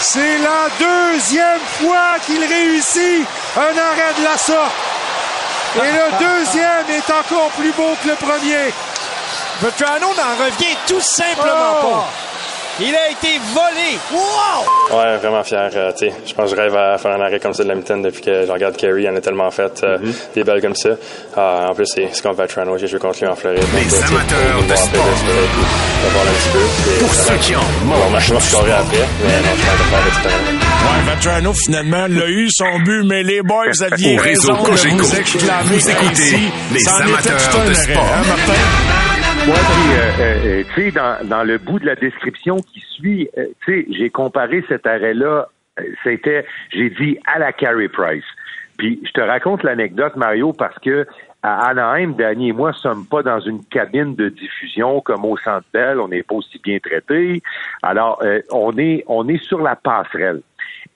[0.02, 4.74] C'est la deuxième fois qu'il réussit un arrêt de la sorte.
[5.76, 8.74] Et le deuxième est encore plus beau que le premier.
[9.62, 11.88] Vetrano n'en revient tout simplement oh!
[11.88, 12.27] pas.
[12.80, 13.98] Il a été volé.
[14.12, 14.98] Wow!
[14.98, 15.72] Ouais, vraiment fier.
[15.76, 18.04] Euh, je pense que je rêve à faire un arrêt comme ça de la mitaine
[18.04, 19.04] depuis que je regarde Kerry.
[19.04, 20.34] Il en a tellement fait euh, mm-hmm.
[20.36, 20.90] des belles comme ça.
[21.36, 22.78] Ah, en plus, c'est contre Vetrano.
[22.78, 23.64] J'ai joué contre lui en Floride.
[23.74, 25.06] Les donc, amateurs de sport.
[27.00, 28.28] Pour ceux qui en mangent.
[28.28, 33.04] Je vais après, mais non, je vais faire Ouais, Vetrano, finalement, l'a eu son but,
[33.06, 35.64] mais les boys aviez raison de vous exclamer.
[35.66, 36.40] Vous écoutez
[36.74, 38.06] les amateurs de sport.
[38.14, 39.17] Hein, Martin?
[39.48, 43.46] Moi, euh, euh, tu sais, dans, dans le bout de la description qui suit, euh,
[43.64, 45.48] tu sais, j'ai comparé cet arrêt-là,
[46.04, 48.26] c'était, j'ai dit à la Carey Price.
[48.78, 51.08] Puis je te raconte l'anecdote, Mario, parce que
[51.44, 55.68] à Anaheim, Danny et moi sommes pas dans une cabine de diffusion comme au Centre
[55.72, 57.42] Bell, on n'est pas aussi bien traités.
[57.84, 60.42] Alors, on est on est sur la passerelle.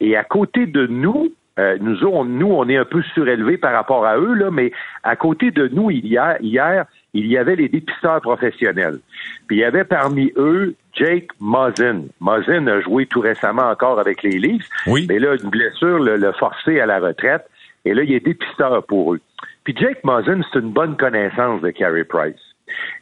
[0.01, 4.05] Et à côté de nous, nous, on, nous, on est un peu surélevés par rapport
[4.05, 8.21] à eux, là, mais à côté de nous, hier, hier il y avait les dépisteurs
[8.21, 8.99] professionnels.
[9.47, 12.03] Puis il y avait parmi eux Jake Muzzin.
[12.19, 14.67] Muzzin a joué tout récemment encore avec les Leafs.
[14.87, 15.05] Oui.
[15.09, 17.45] Mais là, une blessure l'a forcé à la retraite.
[17.83, 19.21] Et là, il est dépisteur pour eux.
[19.63, 22.39] Puis Jake Muzzin, c'est une bonne connaissance de Carey Price.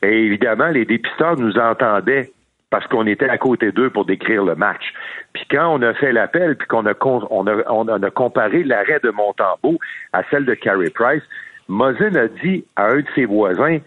[0.02, 2.32] Et évidemment, les dépisteurs nous entendaient
[2.70, 4.94] parce qu'on était à côté d'eux pour décrire le match.
[5.34, 9.00] Puis quand on a fait l'appel, puis qu'on a, on a, on a comparé l'arrêt
[9.04, 9.80] de Montembeau
[10.14, 11.24] à celle de Carey Price,
[11.68, 13.80] Muzzin a dit à un de ses voisins,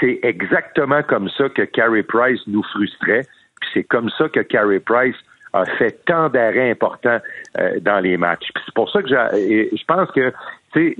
[0.00, 3.22] c'est exactement comme ça que Carey Price nous frustrait.
[3.60, 5.16] Puis c'est comme ça que Carey Price
[5.52, 7.18] a fait tant d'arrêts importants
[7.58, 8.48] euh, dans les matchs.
[8.64, 10.32] C'est pour ça que je pense que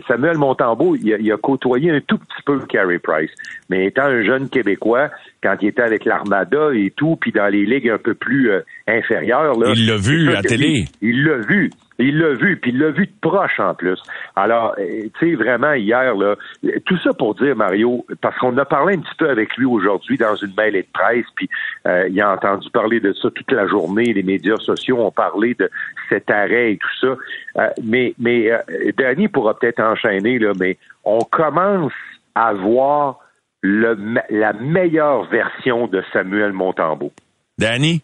[0.09, 3.31] Samuel Montembeau, il a, côtoyé un tout petit peu Carey Price.
[3.69, 5.11] Mais étant un jeune Québécois,
[5.43, 8.61] quand il était avec l'Armada et tout, puis dans les ligues un peu plus euh,
[8.87, 9.59] inférieures...
[9.59, 10.85] Là, il l'a vu à la télé.
[11.03, 11.71] il l'a vu.
[11.99, 14.01] Il l'a vu, puis il l'a vu de proche en plus.
[14.35, 16.37] Alors, euh, tu sais, vraiment, hier, là,
[16.85, 20.19] tout ça pour dire, Mario, parce qu'on a parlé un petit peu avec lui aujourd'hui
[20.19, 21.49] dans une mêlée de presse, puis
[21.87, 25.55] euh, il a entendu parler de ça toute la journée, les médias sociaux ont parlé
[25.55, 25.71] de
[26.09, 27.17] cet arrêt et tout ça.
[27.63, 28.51] Euh, mais mais
[28.99, 31.93] Danny pourra peut-être enchaîner, là, mais on commence
[32.35, 33.21] à voir
[33.63, 33.97] le,
[34.31, 37.13] la meilleure version de Samuel Montembeau.
[37.59, 38.03] Danny?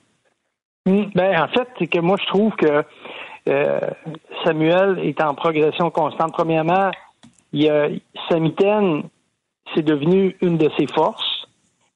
[0.86, 2.82] Hmm, ben, en fait, c'est que moi, je trouve que
[3.48, 3.80] euh,
[4.44, 6.32] Samuel est en progression constante.
[6.32, 6.90] Premièrement,
[7.52, 7.88] il a,
[8.28, 9.02] Samiten,
[9.74, 11.46] c'est devenu une de ses forces.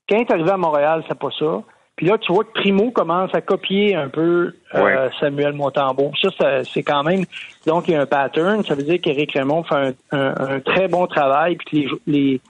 [0.08, 1.62] Quand il est arrivé à Montréal, c'est pas ça.
[1.96, 6.12] Puis là, tu vois que Primo commence à copier un peu euh, Samuel Montembeau.
[6.20, 7.24] Ça, c'est quand même...
[7.66, 8.62] Donc, il y a un pattern.
[8.64, 12.40] Ça veut dire qu'Éric Raymond fait un, très bon travail, puis les,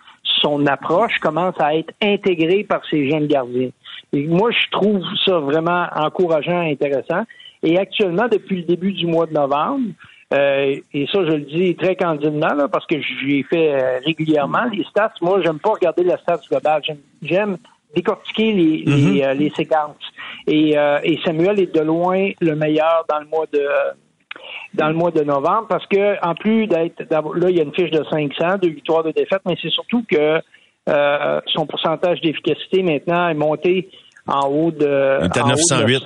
[0.40, 3.70] son approche commence à être intégrée par ses jeunes gardiens.
[4.12, 7.24] Et moi, je trouve ça vraiment encourageant et intéressant.
[7.66, 9.90] Et actuellement, depuis le début du mois de novembre,
[10.33, 14.85] euh, et ça, je le dis très candidement, parce que j'ai fait euh, régulièrement les
[14.85, 15.14] stats.
[15.20, 16.83] Moi, j'aime pas regarder la stats globale.
[17.22, 17.57] J'aime
[17.94, 19.42] décortiquer les, les, mm-hmm.
[19.42, 20.12] euh, séquences.
[20.46, 23.66] Et, et, Samuel est de loin le meilleur dans le mois de
[24.74, 27.74] dans le mois de novembre parce que en plus d'être là, il y a une
[27.74, 30.40] fiche de 500, de victoires, de défaites, mais c'est surtout que
[31.46, 33.88] son pourcentage d'efficacité maintenant est monté
[34.26, 35.18] en haut de.
[35.20, 36.02] Il est à 908.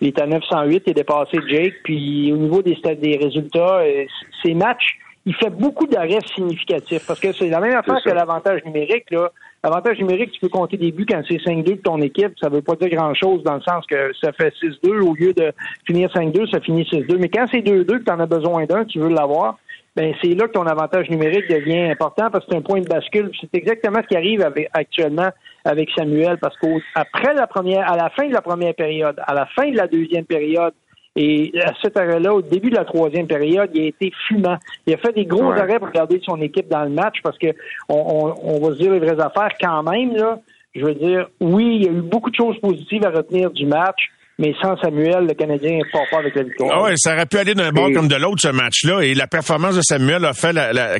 [0.00, 1.74] Il est à 908, il est dépassé Jake.
[1.84, 4.04] Puis au niveau des, des résultats, euh,
[4.42, 8.64] ces matchs, il fait beaucoup d'arrêts significatifs parce que c'est la même affaire que l'avantage
[8.64, 9.10] numérique.
[9.10, 9.30] Là.
[9.64, 12.38] L'avantage numérique, tu peux compter des buts quand c'est 5-2 de ton équipe.
[12.40, 15.52] Ça veut pas dire grand-chose dans le sens que ça fait 6-2 au lieu de
[15.84, 17.16] finir 5-2, ça finit 6-2.
[17.18, 19.58] Mais quand c'est 2-2 que tu en as besoin d'un, tu veux l'avoir,
[19.96, 22.86] ben c'est là que ton avantage numérique devient important parce que c'est un point de
[22.86, 23.30] bascule.
[23.40, 25.30] C'est exactement ce qui arrive avec, actuellement
[25.64, 29.46] avec Samuel parce qu'après la première, à la fin de la première période, à la
[29.46, 30.74] fin de la deuxième période,
[31.18, 34.58] et à cet arrêt-là, au début de la troisième période, il a été fumant.
[34.86, 37.46] Il a fait des gros arrêts pour garder son équipe dans le match parce que
[37.88, 40.14] on, on, va se dire les vraies affaires quand même.
[40.14, 40.38] Là,
[40.74, 43.64] je veux dire, oui, il y a eu beaucoup de choses positives à retenir du
[43.64, 44.10] match.
[44.38, 46.70] Mais sans Samuel, le Canadien n'est pas avec la victoire.
[46.70, 49.00] Ah ouais, ça aurait pu aller d'un bord comme de l'autre, ce match-là.
[49.00, 50.54] Et la performance de Samuel a fait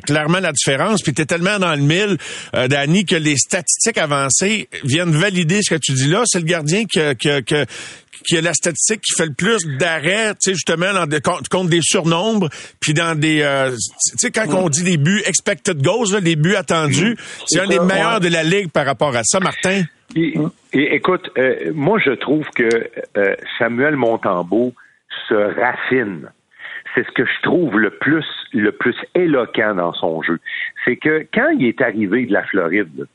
[0.07, 1.03] clairement la différence.
[1.03, 2.16] Puis t'es tellement dans le mille,
[2.55, 6.22] euh, Danny, que les statistiques avancées viennent valider ce que tu dis là.
[6.25, 7.66] C'est le gardien que, que, que,
[8.27, 11.68] qui a la statistique qui fait le plus d'arrêts, tu sais, justement, dans des, contre
[11.68, 12.49] des surnombres,
[12.81, 16.37] puis dans des, euh, tu sais, quand on dit des buts expected goals, là, les
[16.37, 19.83] buts attendus, c'est un des meilleurs de la ligue par rapport à ça, Martin.
[20.14, 20.35] Et,
[20.73, 22.69] écoute, euh, moi, je trouve que
[23.16, 24.73] euh, Samuel Montembeau
[25.29, 26.31] se raffine.
[26.95, 30.38] C'est ce que je trouve le plus, le plus éloquent dans son jeu.
[30.85, 33.07] C'est que quand il est arrivé de la Floride,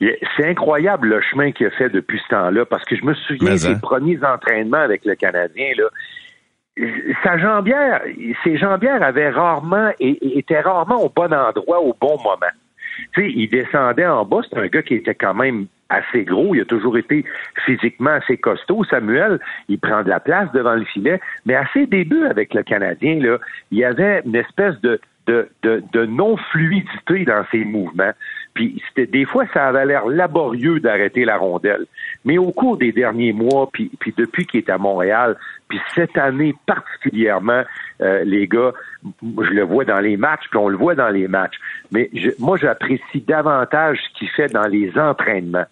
[0.00, 3.52] c'est incroyable le chemin qu'il a fait depuis ce temps-là, parce que je me souviens
[3.52, 3.78] de ses hein?
[3.80, 5.84] premiers entraînements avec le Canadien, là.
[7.24, 8.02] Sa jambière,
[8.44, 12.52] ses jambières avaient rarement, et, étaient rarement au bon endroit au bon moment.
[13.12, 16.54] Tu sais, il descendait en bas, c'est un gars qui était quand même assez gros,
[16.54, 17.24] il a toujours été
[17.64, 18.84] physiquement assez costaud.
[18.84, 22.62] Samuel, il prend de la place devant le filet, mais à ses débuts avec le
[22.62, 23.38] Canadien, là,
[23.70, 28.12] il y avait une espèce de, de, de, de non-fluidité dans ses mouvements.
[28.56, 31.84] Puis c'était des fois, ça avait l'air laborieux d'arrêter la rondelle.
[32.24, 35.36] Mais au cours des derniers mois, puis, puis depuis qu'il est à Montréal,
[35.68, 37.64] puis cette année particulièrement,
[38.00, 38.72] euh, les gars,
[39.22, 41.56] je le vois dans les matchs, puis on le voit dans les matchs.
[41.92, 45.66] Mais moi, j'apprécie davantage ce qu'il fait dans les entraînements.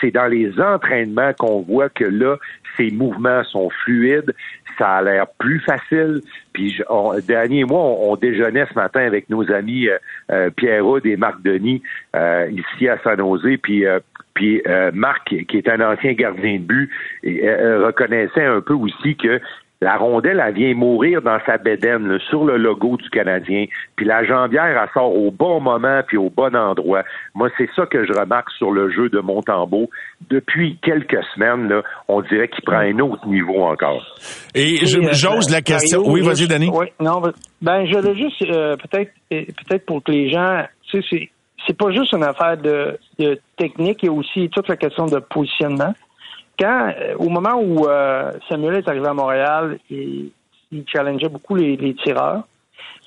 [0.00, 2.36] C'est dans les entraînements qu'on voit que là,
[2.76, 4.34] ses mouvements sont fluides,
[4.78, 6.20] ça a l'air plus facile.
[6.52, 9.98] Puis, on, dernier mois, on, déjeunait ce matin avec nos amis euh,
[10.30, 11.82] euh Pierre Houd et Marc Denis
[12.16, 13.56] euh, ici à San Jose.
[13.62, 14.00] Puis, euh,
[14.34, 14.60] puis
[14.92, 16.90] Marc, qui est un ancien gardien de but,
[17.22, 19.40] reconnaissait un peu aussi que
[19.80, 23.66] la rondelle, elle vient mourir dans sa bédaine, sur le logo du Canadien.
[23.96, 27.02] Puis la jambière, elle sort au bon moment puis au bon endroit.
[27.34, 29.90] Moi, c'est ça que je remarque sur le jeu de Montembeau.
[30.30, 34.02] Depuis quelques semaines, là, on dirait qu'il prend un autre niveau encore.
[34.54, 36.02] Et euh, j'ose la question.
[36.06, 36.70] oui, vas-y, Danny.
[36.72, 37.20] Oui, non,
[37.60, 41.30] ben, je veux juste, euh, peut-être, peut-être pour que les gens, tu sais, c'est,
[41.66, 45.06] c'est pas juste une affaire de, de technique, il y a aussi toute la question
[45.06, 45.94] de positionnement
[46.58, 50.30] quand, euh, au moment où euh, Samuel est arrivé à Montréal, il,
[50.72, 52.42] il challengeait beaucoup les, tireurs.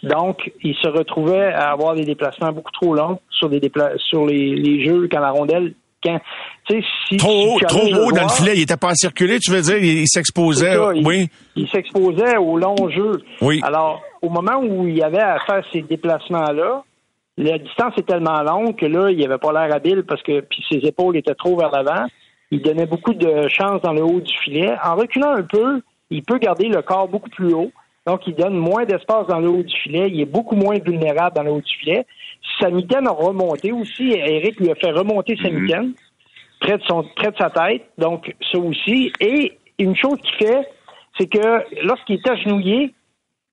[0.04, 3.60] Donc, il se retrouvait à avoir des déplacements beaucoup trop longs sur des
[3.98, 6.20] sur les, jeux quand la rondelle quand,
[6.70, 9.62] si trop haut, trop haut dans le filet, il était pas à circuler, tu veux
[9.62, 11.28] dire, il, s'exposait, oui.
[11.56, 13.24] Il, s'exposait au long jeu.
[13.42, 13.60] Oui.
[13.64, 16.84] Alors, au moment où il avait à faire ces déplacements-là,
[17.38, 20.64] la distance est tellement longue que là, il avait pas l'air habile parce que puis
[20.70, 22.06] ses épaules étaient trop vers l'avant.
[22.52, 24.74] Il donnait beaucoup de chance dans le haut du filet.
[24.84, 27.72] En reculant un peu, il peut garder le corps beaucoup plus haut.
[28.06, 30.10] Donc, il donne moins d'espace dans le haut du filet.
[30.10, 32.06] Il est beaucoup moins vulnérable dans le haut du filet.
[32.60, 34.12] Sa mitaine a remonté aussi.
[34.14, 35.60] Eric lui a fait remonter sa mhm.
[35.60, 35.94] mitaine
[36.62, 37.84] près de, son, près de sa tête.
[37.98, 39.12] Donc, ça aussi.
[39.20, 40.68] Et une chose qu'il fait,
[41.20, 42.94] c'est que lorsqu'il est agenouillé,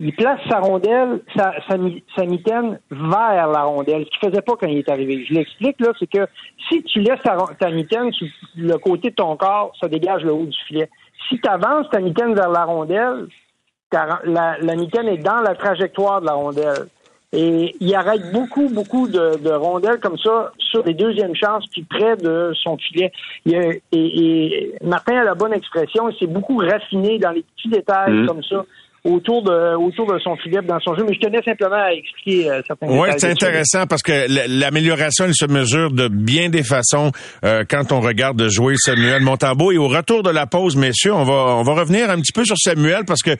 [0.04, 4.66] il place sa rondelle, sa, sa, mitaine vers la rondelle, ce qu'il faisait pas quand
[4.66, 5.24] il est arrivé.
[5.26, 6.26] Je l'explique, là, c'est que
[6.68, 10.34] si tu laisses ta, ta mitaine sur le côté de ton corps, ça dégage le
[10.34, 10.90] haut du filet.
[11.30, 13.28] Si tu avances ta mitaine vers la rondelle,
[13.92, 16.86] la, la mitaine est dans la trajectoire de la rondelle.
[17.32, 22.18] Et il arrête beaucoup, beaucoup de, rondelles comme ça sur les deuxièmes chances, puis près
[22.18, 23.10] de son filet.
[23.46, 28.12] et, et, Martin a la bonne expression, il s'est beaucoup raffiné dans les petits détails
[28.12, 28.26] mmh.
[28.26, 28.64] comme ça
[29.04, 31.04] autour de autour de son filet dans son jeu.
[31.06, 35.34] Mais je tenais simplement à expliquer euh, certains Oui, c'est intéressant parce que l'amélioration, elle
[35.34, 37.12] se mesure de bien des façons
[37.44, 39.72] euh, quand on regarde jouer Samuel Montambeau.
[39.72, 42.44] Et au retour de la pause, messieurs, on va on va revenir un petit peu
[42.44, 43.36] sur Samuel parce que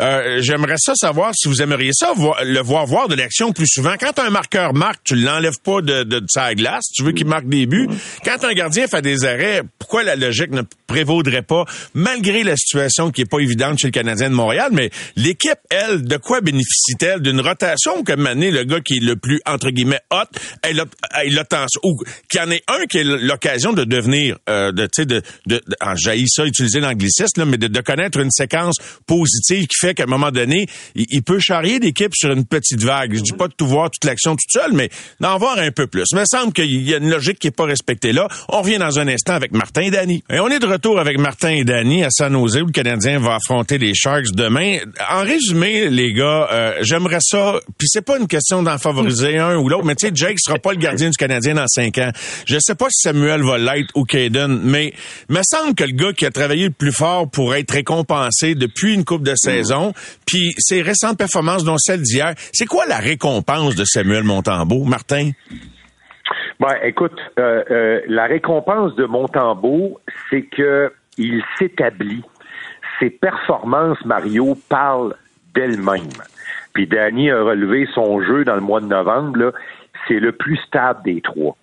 [0.00, 2.12] euh, j'aimerais ça savoir si vous aimeriez ça
[2.44, 3.94] le voir voir de l'action plus souvent.
[3.98, 6.84] Quand un marqueur marque, tu l'enlèves pas de, de, de, sa glace.
[6.94, 7.88] Tu veux qu'il marque des buts.
[8.22, 11.64] Quand un gardien fait des arrêts, pourquoi la logique ne prévaudrait pas,
[11.94, 16.02] malgré la situation qui est pas évidente chez le Canadien de Montréal, mais l'équipe, elle,
[16.02, 17.20] de quoi bénéficie-t-elle?
[17.20, 20.24] D'une rotation comme Mané, le gars qui est le plus, entre guillemets, hot,
[20.62, 20.84] elle a,
[21.22, 21.36] elle
[21.82, 25.06] ou qu'il y en ait un qui ait l'occasion de devenir, euh, de, tu sais,
[25.06, 28.76] de, de, de ah, ça, utiliser l'anglicisme, mais de, de, connaître une séquence
[29.06, 33.14] positive qui fait qu'à un moment donné, il, peut charrier l'équipe sur une petite vague.
[33.14, 34.90] Je dis pas de tout voir, toute l'action toute seule, mais
[35.20, 36.04] d'en voir un peu plus.
[36.12, 38.28] Il me semble qu'il y a une logique qui est pas respectée là.
[38.48, 40.22] On revient dans un instant avec Martin et Danny.
[40.30, 43.18] Et on est de retour avec Martin et Danny à San Jose où le Canadien
[43.18, 44.78] va affronter les Sharks demain.
[45.10, 49.56] En résumé, les gars, euh, j'aimerais ça, puis c'est pas une question d'en favoriser un
[49.56, 52.10] ou l'autre, mais tu sais, Jake sera pas le gardien du Canadien dans cinq ans.
[52.46, 54.94] Je sais pas si Samuel va l'être ou Caden, mais
[55.28, 58.94] me semble que le gars qui a travaillé le plus fort pour être récompensé depuis
[58.94, 59.92] une coupe de saison,
[60.26, 65.30] puis ses récentes performances, dont celle d'hier, c'est quoi la récompense de Samuel Montembeau, Martin?
[66.58, 72.22] Ben, écoute, euh, euh, la récompense de Montembeau, c'est que il s'établit.
[73.00, 75.14] Ses performances, Mario, parlent
[75.54, 76.22] d'elles-mêmes.
[76.72, 79.52] Puis Danny a relevé son jeu dans le mois de novembre,
[80.06, 81.56] c'est le plus stable des trois.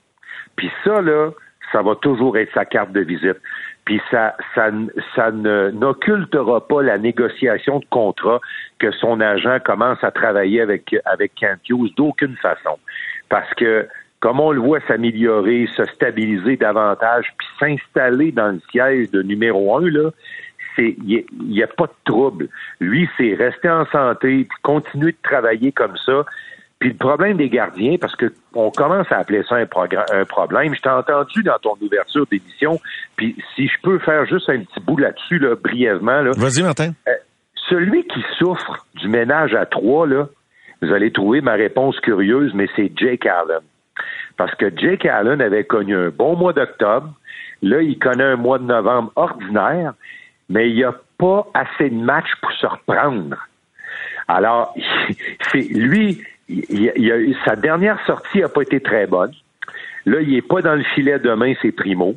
[0.56, 1.32] Puis ça, là,
[1.72, 3.38] ça va toujours être sa carte de visite.
[3.86, 4.70] Puis ça, ça,
[5.16, 8.40] ça n'occultera pas la négociation de contrat
[8.80, 11.34] que son agent commence à travailler avec, avec
[11.70, 12.80] Hughes d'aucune façon.
[13.30, 13.88] Parce que
[14.20, 19.76] comme on le voit s'améliorer, se stabiliser davantage, puis s'installer dans le siège de numéro
[19.76, 20.12] un, là,
[20.76, 22.50] c'est il n'y a, pas de trouble.
[22.80, 26.26] Lui, c'est rester en santé, puis continuer de travailler comme ça.
[26.80, 29.68] Puis le problème des gardiens, parce que on commence à appeler ça un,
[30.12, 30.76] un problème.
[30.76, 32.80] Je t'ai entendu dans ton ouverture d'émission,
[33.16, 36.22] puis si je peux faire juste un petit bout là-dessus, là, brièvement.
[36.22, 36.92] Là, Vas-y, Martin.
[37.08, 37.12] Euh,
[37.70, 40.28] celui qui souffre du ménage à trois, là,
[40.82, 43.62] vous allez trouver ma réponse curieuse, mais c'est Jake Allen.
[44.36, 47.14] Parce que Jake Allen avait connu un bon mois d'octobre.
[47.62, 49.94] Là, il connaît un mois de novembre ordinaire,
[50.54, 53.36] mais il n'y a pas assez de matchs pour se reprendre.
[54.28, 54.76] Alors,
[55.52, 59.32] c'est lui, il, sa dernière sortie n'a pas été très bonne.
[60.06, 62.16] Là, il n'est pas dans le filet demain, c'est Primo.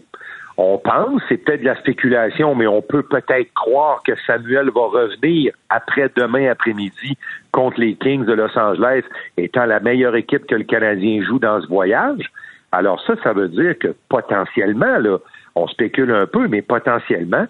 [0.59, 4.87] On pense, c'est peut-être de la spéculation, mais on peut peut-être croire que Samuel va
[4.87, 7.17] revenir après demain après-midi
[7.53, 9.03] contre les Kings de Los Angeles,
[9.37, 12.31] étant la meilleure équipe que le Canadien joue dans ce voyage.
[12.73, 15.19] Alors ça, ça veut dire que potentiellement, là,
[15.55, 17.47] on spécule un peu, mais potentiellement,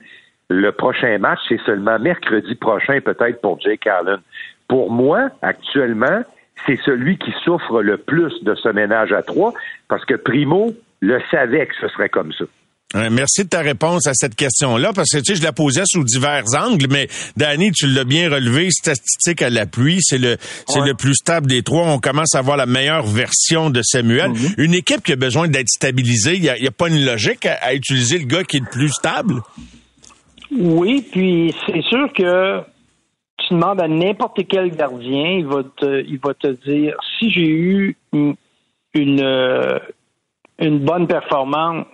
[0.49, 4.21] le prochain match, c'est seulement mercredi prochain, peut-être pour Jake Allen.
[4.69, 6.23] Pour moi, actuellement,
[6.67, 9.53] c'est celui qui souffre le plus de ce ménage à trois,
[9.89, 12.45] parce que Primo le savait que ce serait comme ça.
[12.95, 16.05] Merci de ta réponse à cette question-là, parce que tu sais, je la posais sous
[16.05, 20.37] divers angles, mais Danny, tu l'as bien relevé, statistique à l'appui, c'est le
[20.69, 21.89] c'est le plus stable des trois.
[21.89, 24.31] On commence à voir la meilleure version de Samuel.
[24.31, 24.55] Mhm.
[24.59, 28.19] Une équipe qui a besoin d'être stabilisée, il n'y a, pas une logique à, utiliser
[28.19, 29.43] le gars qui est le plus stable?
[30.51, 32.61] Oui, puis c'est sûr que
[33.39, 37.49] tu demandes à n'importe quel gardien, il va te, il va te dire si j'ai
[37.49, 38.35] eu une,
[38.95, 41.87] une bonne performance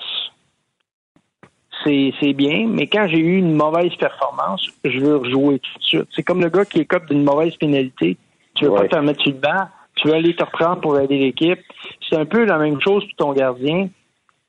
[1.85, 6.09] c'est bien, mais quand j'ai eu une mauvaise performance, je veux rejouer tout de suite.
[6.15, 8.17] C'est comme le gars qui cop d'une mauvaise pénalité.
[8.55, 11.19] Tu veux pas te mettre sur le banc, tu veux aller te reprendre pour aider
[11.19, 11.61] l'équipe.
[12.09, 13.89] C'est un peu la même chose pour ton gardien.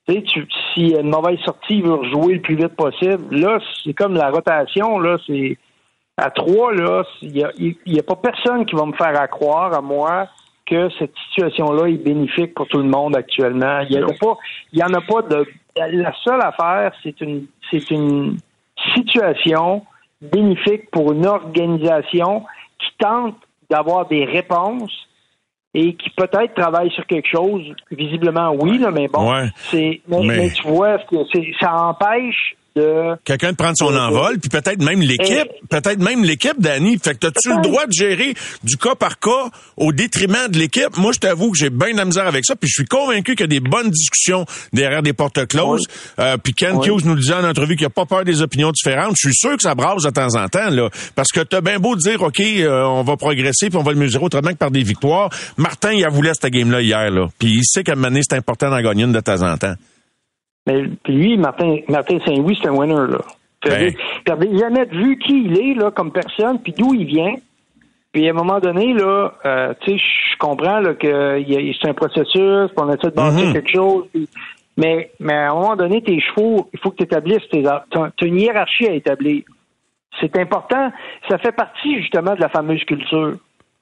[0.06, 2.76] Tu sais, tu, s'il y a une mauvaise sortie, il veut rejouer le plus vite
[2.76, 3.34] possible.
[3.34, 5.56] Là, c'est comme la rotation, là, c'est
[6.16, 9.74] à trois, là, il n'y a, a, pas personne qui va me faire à croire
[9.74, 10.28] à moi
[10.66, 13.80] que cette situation-là est bénéfique pour tout le monde actuellement.
[13.80, 14.38] Il y a pas,
[14.72, 15.46] il y en a pas de.
[15.76, 18.38] La seule affaire, c'est une, c'est une
[18.94, 19.84] situation
[20.22, 22.44] bénéfique pour une organisation
[22.78, 23.36] qui tente
[23.68, 25.08] d'avoir des réponses
[25.74, 27.62] et qui peut-être travaille sur quelque chose.
[27.90, 30.98] Visiblement, oui, là, mais bon, c'est, mais, tu vois,
[31.60, 32.56] ça empêche
[33.24, 36.98] Quelqu'un de prendre son envol, puis peut-être même l'équipe, peut-être même l'équipe, Danny.
[36.98, 40.96] Fait que as-tu le droit de gérer du cas par cas au détriment de l'équipe?
[40.96, 43.36] Moi, je t'avoue que j'ai bien de la misère avec ça, puis je suis convaincu
[43.36, 45.86] qu'il y a des bonnes discussions derrière des portes closes.
[46.18, 48.72] Euh, puis Ken Hughes nous disait en entrevue qu'il n'y a pas peur des opinions
[48.72, 49.14] différentes.
[49.22, 50.90] Je suis sûr que ça brasse de temps en temps, là.
[51.14, 53.98] Parce que t'as bien beau dire, OK, euh, on va progresser, puis on va le
[53.98, 55.30] mesurer autrement que par des victoires.
[55.56, 57.28] Martin, il a voulu cette game-là hier, là.
[57.38, 59.74] Puis il sait qu'à moment c'est important d'en gagner une de temps en temps.
[60.66, 63.18] Mais lui, Martin, Martin Saint-Louis, c'est un winner, là.
[63.64, 63.94] Ben.
[64.26, 67.34] Vous jamais vu qui il est, là, comme personne, puis d'où il vient.
[68.12, 71.42] Puis à un moment donné, là, euh, tu sais, je comprends là, que
[71.80, 73.52] c'est un processus, qu'on essaie de bâtir mm-hmm.
[73.52, 74.06] quelque chose.
[74.76, 77.62] mais, mais à un moment donné, tes chevaux, il faut que tu établisses tes.
[77.62, 79.42] Tu as une hiérarchie à établir.
[80.20, 80.92] C'est important.
[81.28, 83.34] Ça fait partie justement de la fameuse culture.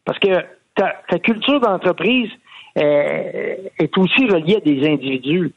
[0.05, 2.31] Parce que ta, ta culture d'entreprise
[2.79, 5.53] euh, est aussi reliée à des individus.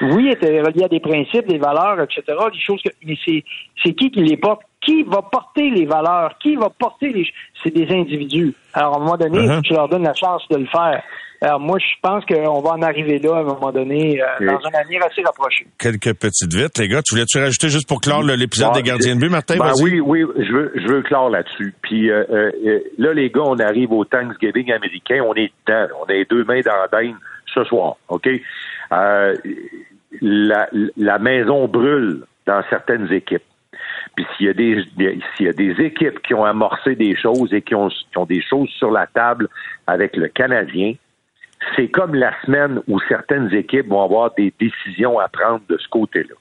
[0.00, 2.22] Oui, elle est reliée à des principes, des valeurs, etc.
[2.52, 3.44] Des choses que, mais c'est,
[3.82, 4.62] c'est qui qui les porte?
[4.82, 7.26] qui va porter les valeurs, qui va porter les...
[7.62, 8.52] C'est des individus.
[8.74, 9.62] Alors, à un moment donné, uh-huh.
[9.62, 11.02] tu leur donnes la chance de le faire.
[11.40, 14.60] Alors, moi, je pense qu'on va en arriver là à un moment donné, euh, dans
[14.64, 15.66] un avenir assez rapproché.
[15.78, 17.02] Quelques petites vites, les gars.
[17.02, 19.56] Tu voulais-tu rajouter juste pour clore l'épisode des gardiens de but, Martin?
[19.58, 21.74] Ben oui, oui, je veux, je veux clore là-dessus.
[21.82, 25.22] Puis euh, euh, là, les gars, on arrive au Thanksgiving américain.
[25.26, 25.86] On est dedans.
[26.00, 26.86] On a les deux mains dans la
[27.52, 28.28] ce soir, OK?
[30.20, 33.42] la, la maison brûle dans certaines équipes.
[34.14, 34.84] Puis s'il y a des,
[35.40, 37.88] y a des équipes qui ont amorcé des choses et qui ont,
[38.28, 39.48] des choses sur la table
[39.86, 40.94] avec le Canadien,
[41.76, 45.88] c'est comme la semaine où certaines équipes vont avoir des décisions à prendre de ce
[45.88, 46.34] côté-là.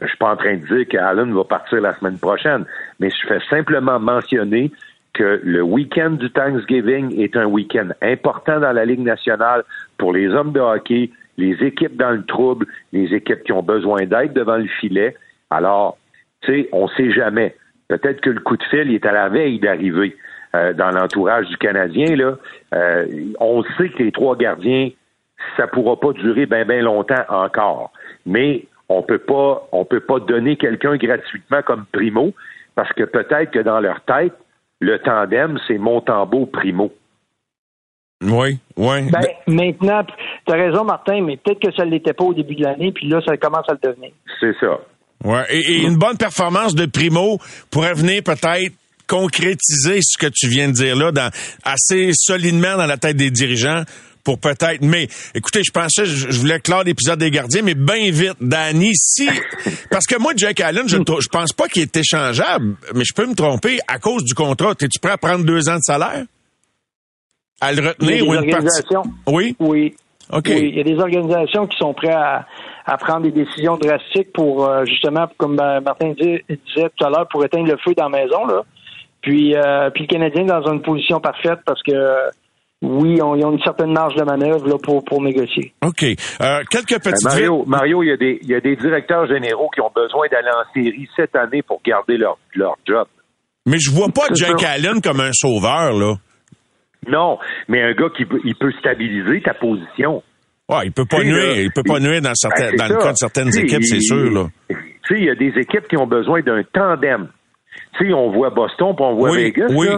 [0.00, 2.64] Je suis pas en train de dire qu'Allen va partir la semaine prochaine,
[3.00, 4.70] mais je fais simplement mentionner
[5.14, 9.64] que le week-end du Thanksgiving est un week-end important dans la Ligue nationale
[9.98, 14.04] pour les hommes de hockey, les équipes dans le trouble, les équipes qui ont besoin
[14.06, 15.16] d'aide devant le filet.
[15.50, 15.98] Alors,
[16.42, 17.54] tu sais, on sait jamais.
[17.88, 20.16] Peut-être que le coup de fil est à la veille d'arriver
[20.54, 22.16] euh, dans l'entourage du Canadien.
[22.16, 22.36] Là,
[22.74, 23.06] euh,
[23.38, 24.90] on sait que les trois gardiens,
[25.56, 27.92] ça pourra pas durer bien bien longtemps encore.
[28.24, 32.32] Mais on peut pas, on peut pas donner quelqu'un gratuitement comme Primo
[32.74, 34.34] parce que peut-être que dans leur tête,
[34.82, 36.92] le tandem c'est Montembeau Primo.
[38.24, 39.10] Oui, oui.
[39.10, 40.04] Ben, maintenant,
[40.46, 42.92] tu as raison, Martin, mais peut-être que ça ne l'était pas au début de l'année,
[42.92, 44.10] puis là, ça commence à le devenir.
[44.38, 44.78] C'est ça.
[45.24, 47.38] Ouais, et, une bonne performance de Primo
[47.70, 48.72] pourrait venir peut-être
[49.08, 51.30] concrétiser ce que tu viens de dire là dans,
[51.64, 53.82] assez solidement dans la tête des dirigeants
[54.24, 54.82] pour peut-être.
[54.82, 59.28] Mais écoutez, je pensais, je, voulais clore l'épisode des gardiens, mais bien vite, Danny, si
[59.90, 63.26] parce que moi, Jack Allen, je, je pense pas qu'il est échangeable, mais je peux
[63.26, 64.72] me tromper à cause du contrat.
[64.72, 66.24] Es-tu prêt à prendre deux ans de salaire?
[67.60, 68.82] À le retenir ou une partie?
[69.26, 69.56] Oui?
[69.60, 69.94] Oui.
[70.32, 70.48] OK.
[70.48, 72.46] il y a des organisations qui sont prêtes à,
[72.86, 77.28] à prendre des décisions drastiques pour euh, justement, comme ben, Martin disait, tout à l'heure,
[77.28, 78.46] pour éteindre le feu dans la maison.
[78.46, 78.62] Là.
[79.20, 81.92] Puis, euh, puis le Canadien dans une position parfaite parce que
[82.82, 85.72] oui, ils ont une certaine marge de manœuvre là, pour, pour négocier.
[85.82, 86.02] OK.
[86.02, 87.24] Euh, quelques petites...
[87.24, 90.26] Mario, Mario, il y, a des, il y a des directeurs généraux qui ont besoin
[90.30, 93.06] d'aller en série cette année pour garder leur, leur job.
[93.66, 96.14] Mais je vois pas Jake Allen comme un sauveur, là.
[97.06, 100.22] Non, mais un gars qui il peut stabiliser ta position.
[100.68, 103.12] Ouais, il peut pas nuire, il peut pas nuire dans, certains, ben, dans le cas
[103.12, 104.30] de certaines équipes, c'est sûr.
[104.30, 104.46] Là.
[104.68, 104.76] Tu
[105.08, 107.28] sais, il y a des équipes qui ont besoin d'un tandem.
[107.98, 109.66] Tu sais, on voit Boston, puis on voit Vegas.
[109.70, 109.88] Oui,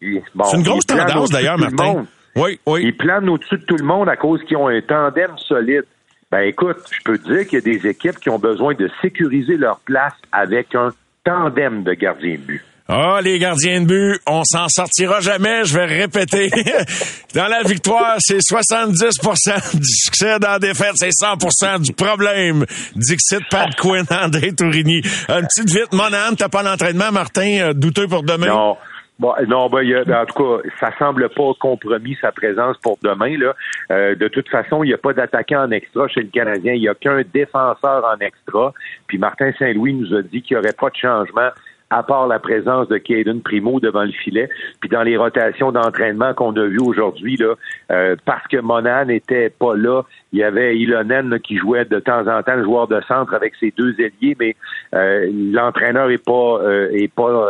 [0.00, 2.06] c'est une grosse tendance d'ailleurs, Martin.
[2.36, 2.82] Oui, oui.
[2.84, 5.84] Ils planent au-dessus de tout le monde à cause qu'ils ont un tandem solide.
[6.30, 8.88] Ben écoute, je peux te dire qu'il y a des équipes qui ont besoin de
[9.02, 10.90] sécuriser leur place avec un
[11.24, 12.64] tandem de gardiens de but.
[12.92, 16.50] Ah, les gardiens de but, on s'en sortira jamais, je vais répéter.
[17.34, 20.40] dans la victoire, c'est 70% du succès.
[20.40, 22.66] Dans la défaite, c'est 100% du problème.
[22.96, 25.02] Dixit, Pat Quinn, André Tourigny.
[25.28, 28.48] Une petite vite, Monan, t'as pas l'entraînement, Martin, euh, douteux pour demain?
[28.48, 28.76] Non.
[29.20, 32.98] Bon, non, ben, y a, en tout cas, ça semble pas compromis sa présence pour
[33.02, 33.36] demain.
[33.36, 33.54] Là.
[33.90, 36.72] Euh, de toute façon, il n'y a pas d'attaquant en extra chez le Canadien.
[36.72, 38.72] Il n'y a qu'un défenseur en extra.
[39.08, 41.50] Puis Martin Saint-Louis nous a dit qu'il n'y aurait pas de changement
[41.90, 44.48] à part la présence de Caden Primo devant le filet.
[44.80, 47.54] Puis dans les rotations d'entraînement qu'on a vues aujourd'hui, là,
[47.90, 52.26] euh, parce que Monan n'était pas là, il y avait Ilonen qui jouait de temps
[52.28, 54.54] en temps le joueur de centre avec ses deux ailiers, mais
[54.94, 57.44] euh, l'entraîneur est pas euh, est pas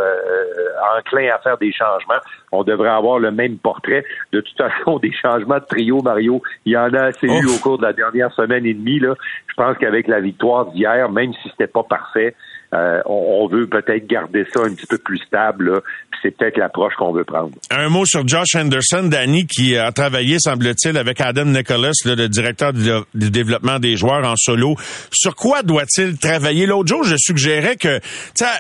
[0.97, 2.21] enclin à faire des changements.
[2.53, 4.05] On devrait avoir le même portrait.
[4.33, 7.59] De toute façon, des changements de trio, Mario, il y en a assez eu au
[7.63, 9.01] cours de la dernière semaine et demie.
[9.01, 9.15] Là.
[9.49, 12.35] Je pense qu'avec la victoire d'hier, même si c'était pas parfait,
[12.73, 15.83] euh, on, veut peut-être garder ça un petit peu plus stable.
[16.23, 17.51] C'est peut-être l'approche qu'on veut prendre.
[17.71, 22.73] Un mot sur Josh Anderson, Danny, qui a travaillé, semble-t-il, avec Adam Nicholas, le directeur
[22.73, 24.77] du, développement des joueurs en solo.
[25.11, 26.67] Sur quoi doit-il travailler?
[26.67, 27.99] L'autre jour, je suggérais que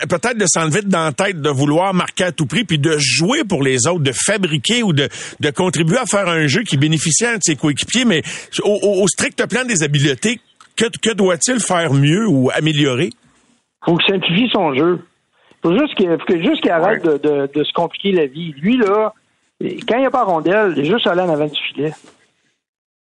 [0.08, 3.44] peut-être de s'enlever dans la tête de vouloir marquer à tout prix, puis de jouer
[3.44, 5.08] pour les autres, de fabriquer ou de,
[5.54, 8.22] contribuer à faire un jeu qui bénéficie à de ses coéquipiers, mais
[8.64, 10.40] au, strict plan des habiletés,
[10.76, 13.11] que doit-il faire mieux ou améliorer?
[13.84, 15.00] Faut qu'il simplifie son jeu.
[15.62, 18.54] Faut juste qu'il faut juste qu'il arrête de, de, de, se compliquer la vie.
[18.60, 19.12] Lui, là,
[19.60, 21.92] quand il n'y a pas rondelle, il est juste allé en avant du filet.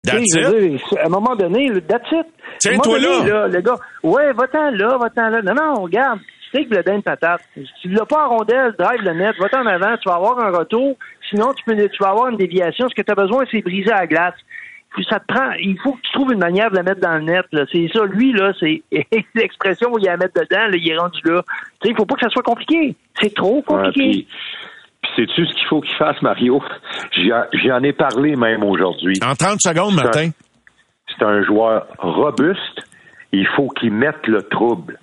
[0.06, 0.80] It?
[0.96, 2.26] à un moment donné, that's it.
[2.60, 3.24] Tiens-toi là.
[3.24, 3.48] là.
[3.48, 5.42] Le gars, ouais, va-t'en là, va-t'en là.
[5.42, 6.20] Non, non, regarde,
[6.54, 7.42] le dingue patate.
[7.54, 10.50] Si tu l'as pas en rondelle, drive le net, va-t'en avant, tu vas avoir un
[10.50, 10.96] retour.
[11.30, 12.88] Sinon, tu, peux, tu vas avoir une déviation.
[12.88, 14.34] Ce que tu as besoin, c'est briser la glace
[15.08, 17.22] ça te prend, il faut que tu trouves une manière de la mettre dans le
[17.22, 17.46] net.
[17.72, 18.82] C'est ça, lui, là, c'est
[19.34, 21.42] l'expression où il a à mettre dedans, là, il est rendu là.
[21.80, 22.96] Tu sais, il faut pas que ça soit compliqué.
[23.20, 23.92] C'est trop compliqué.
[23.92, 24.28] puis,
[25.16, 26.62] sais-tu ce qu'il faut qu'il fasse, Mario?
[27.52, 29.18] J'en ai parlé même aujourd'hui.
[29.24, 30.30] En 30 secondes, Martin.
[31.08, 32.82] C'est un joueur robuste.
[33.32, 34.98] Il faut qu'il mette le trouble.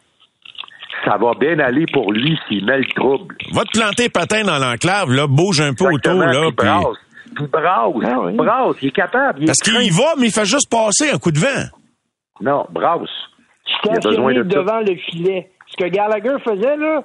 [1.06, 3.36] ça va bien aller pour lui s'il met le trouble.
[3.54, 6.50] Va te planter patin dans l'enclave, là, bouge un peu autour, là.
[6.58, 6.68] Puis
[7.36, 9.42] puis brasse, Ah brasse, il est capable.
[9.42, 11.66] il Parce qu'il y va, mais il fait juste passer un coup de vent.
[12.42, 13.10] Non, brasse.
[13.68, 15.52] Il a stationné besoin de devant le filet.
[15.68, 17.04] Ce que Gallagher faisait, là,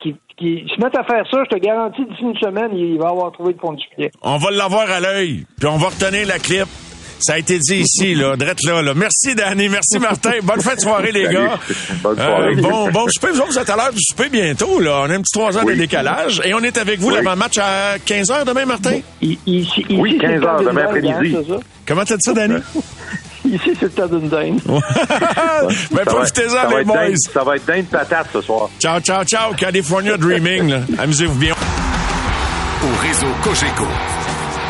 [0.00, 3.08] qui, qui se met à faire ça, je te garantis, d'ici une semaine, il va
[3.08, 4.10] avoir trouvé le fond du filet.
[4.22, 6.66] On va l'avoir à l'œil, puis on va retenir la clip.
[7.18, 8.92] Ça a été dit ici, là, drette là, là.
[8.94, 9.68] Merci, Danny.
[9.70, 10.32] Merci, Martin.
[10.42, 11.34] Bonne fin de soirée, les Salut.
[11.36, 11.58] gars.
[12.02, 12.54] Bonne Euh, soirée.
[12.56, 13.28] bon, bon souper.
[13.32, 15.00] Vous autres, vous êtes à l'heure du souper bientôt, là.
[15.04, 16.42] On a un petit trois heures de décalage.
[16.44, 17.14] Et on est avec vous Oui.
[17.14, 18.98] l'avant-match à 15 heures demain, Martin?
[19.22, 21.36] I- Ici, ici, Oui, c'est 15 le temps heures d'une demain après-midi.
[21.50, 21.56] hein?
[21.86, 22.54] Comment t'as dit ça, Danny?
[23.46, 24.58] Ici, c'est le temps d'une dingue.
[24.66, 26.96] ben, Ça va- profitez-en, ça va les être boys.
[26.96, 28.68] dingue- Ça va être dingue patate ce soir.
[28.80, 29.54] Ciao, ciao, ciao.
[29.54, 30.80] California Dreaming, là.
[30.98, 31.54] Amusez-vous bien.
[32.82, 33.86] Au réseau Cogeco,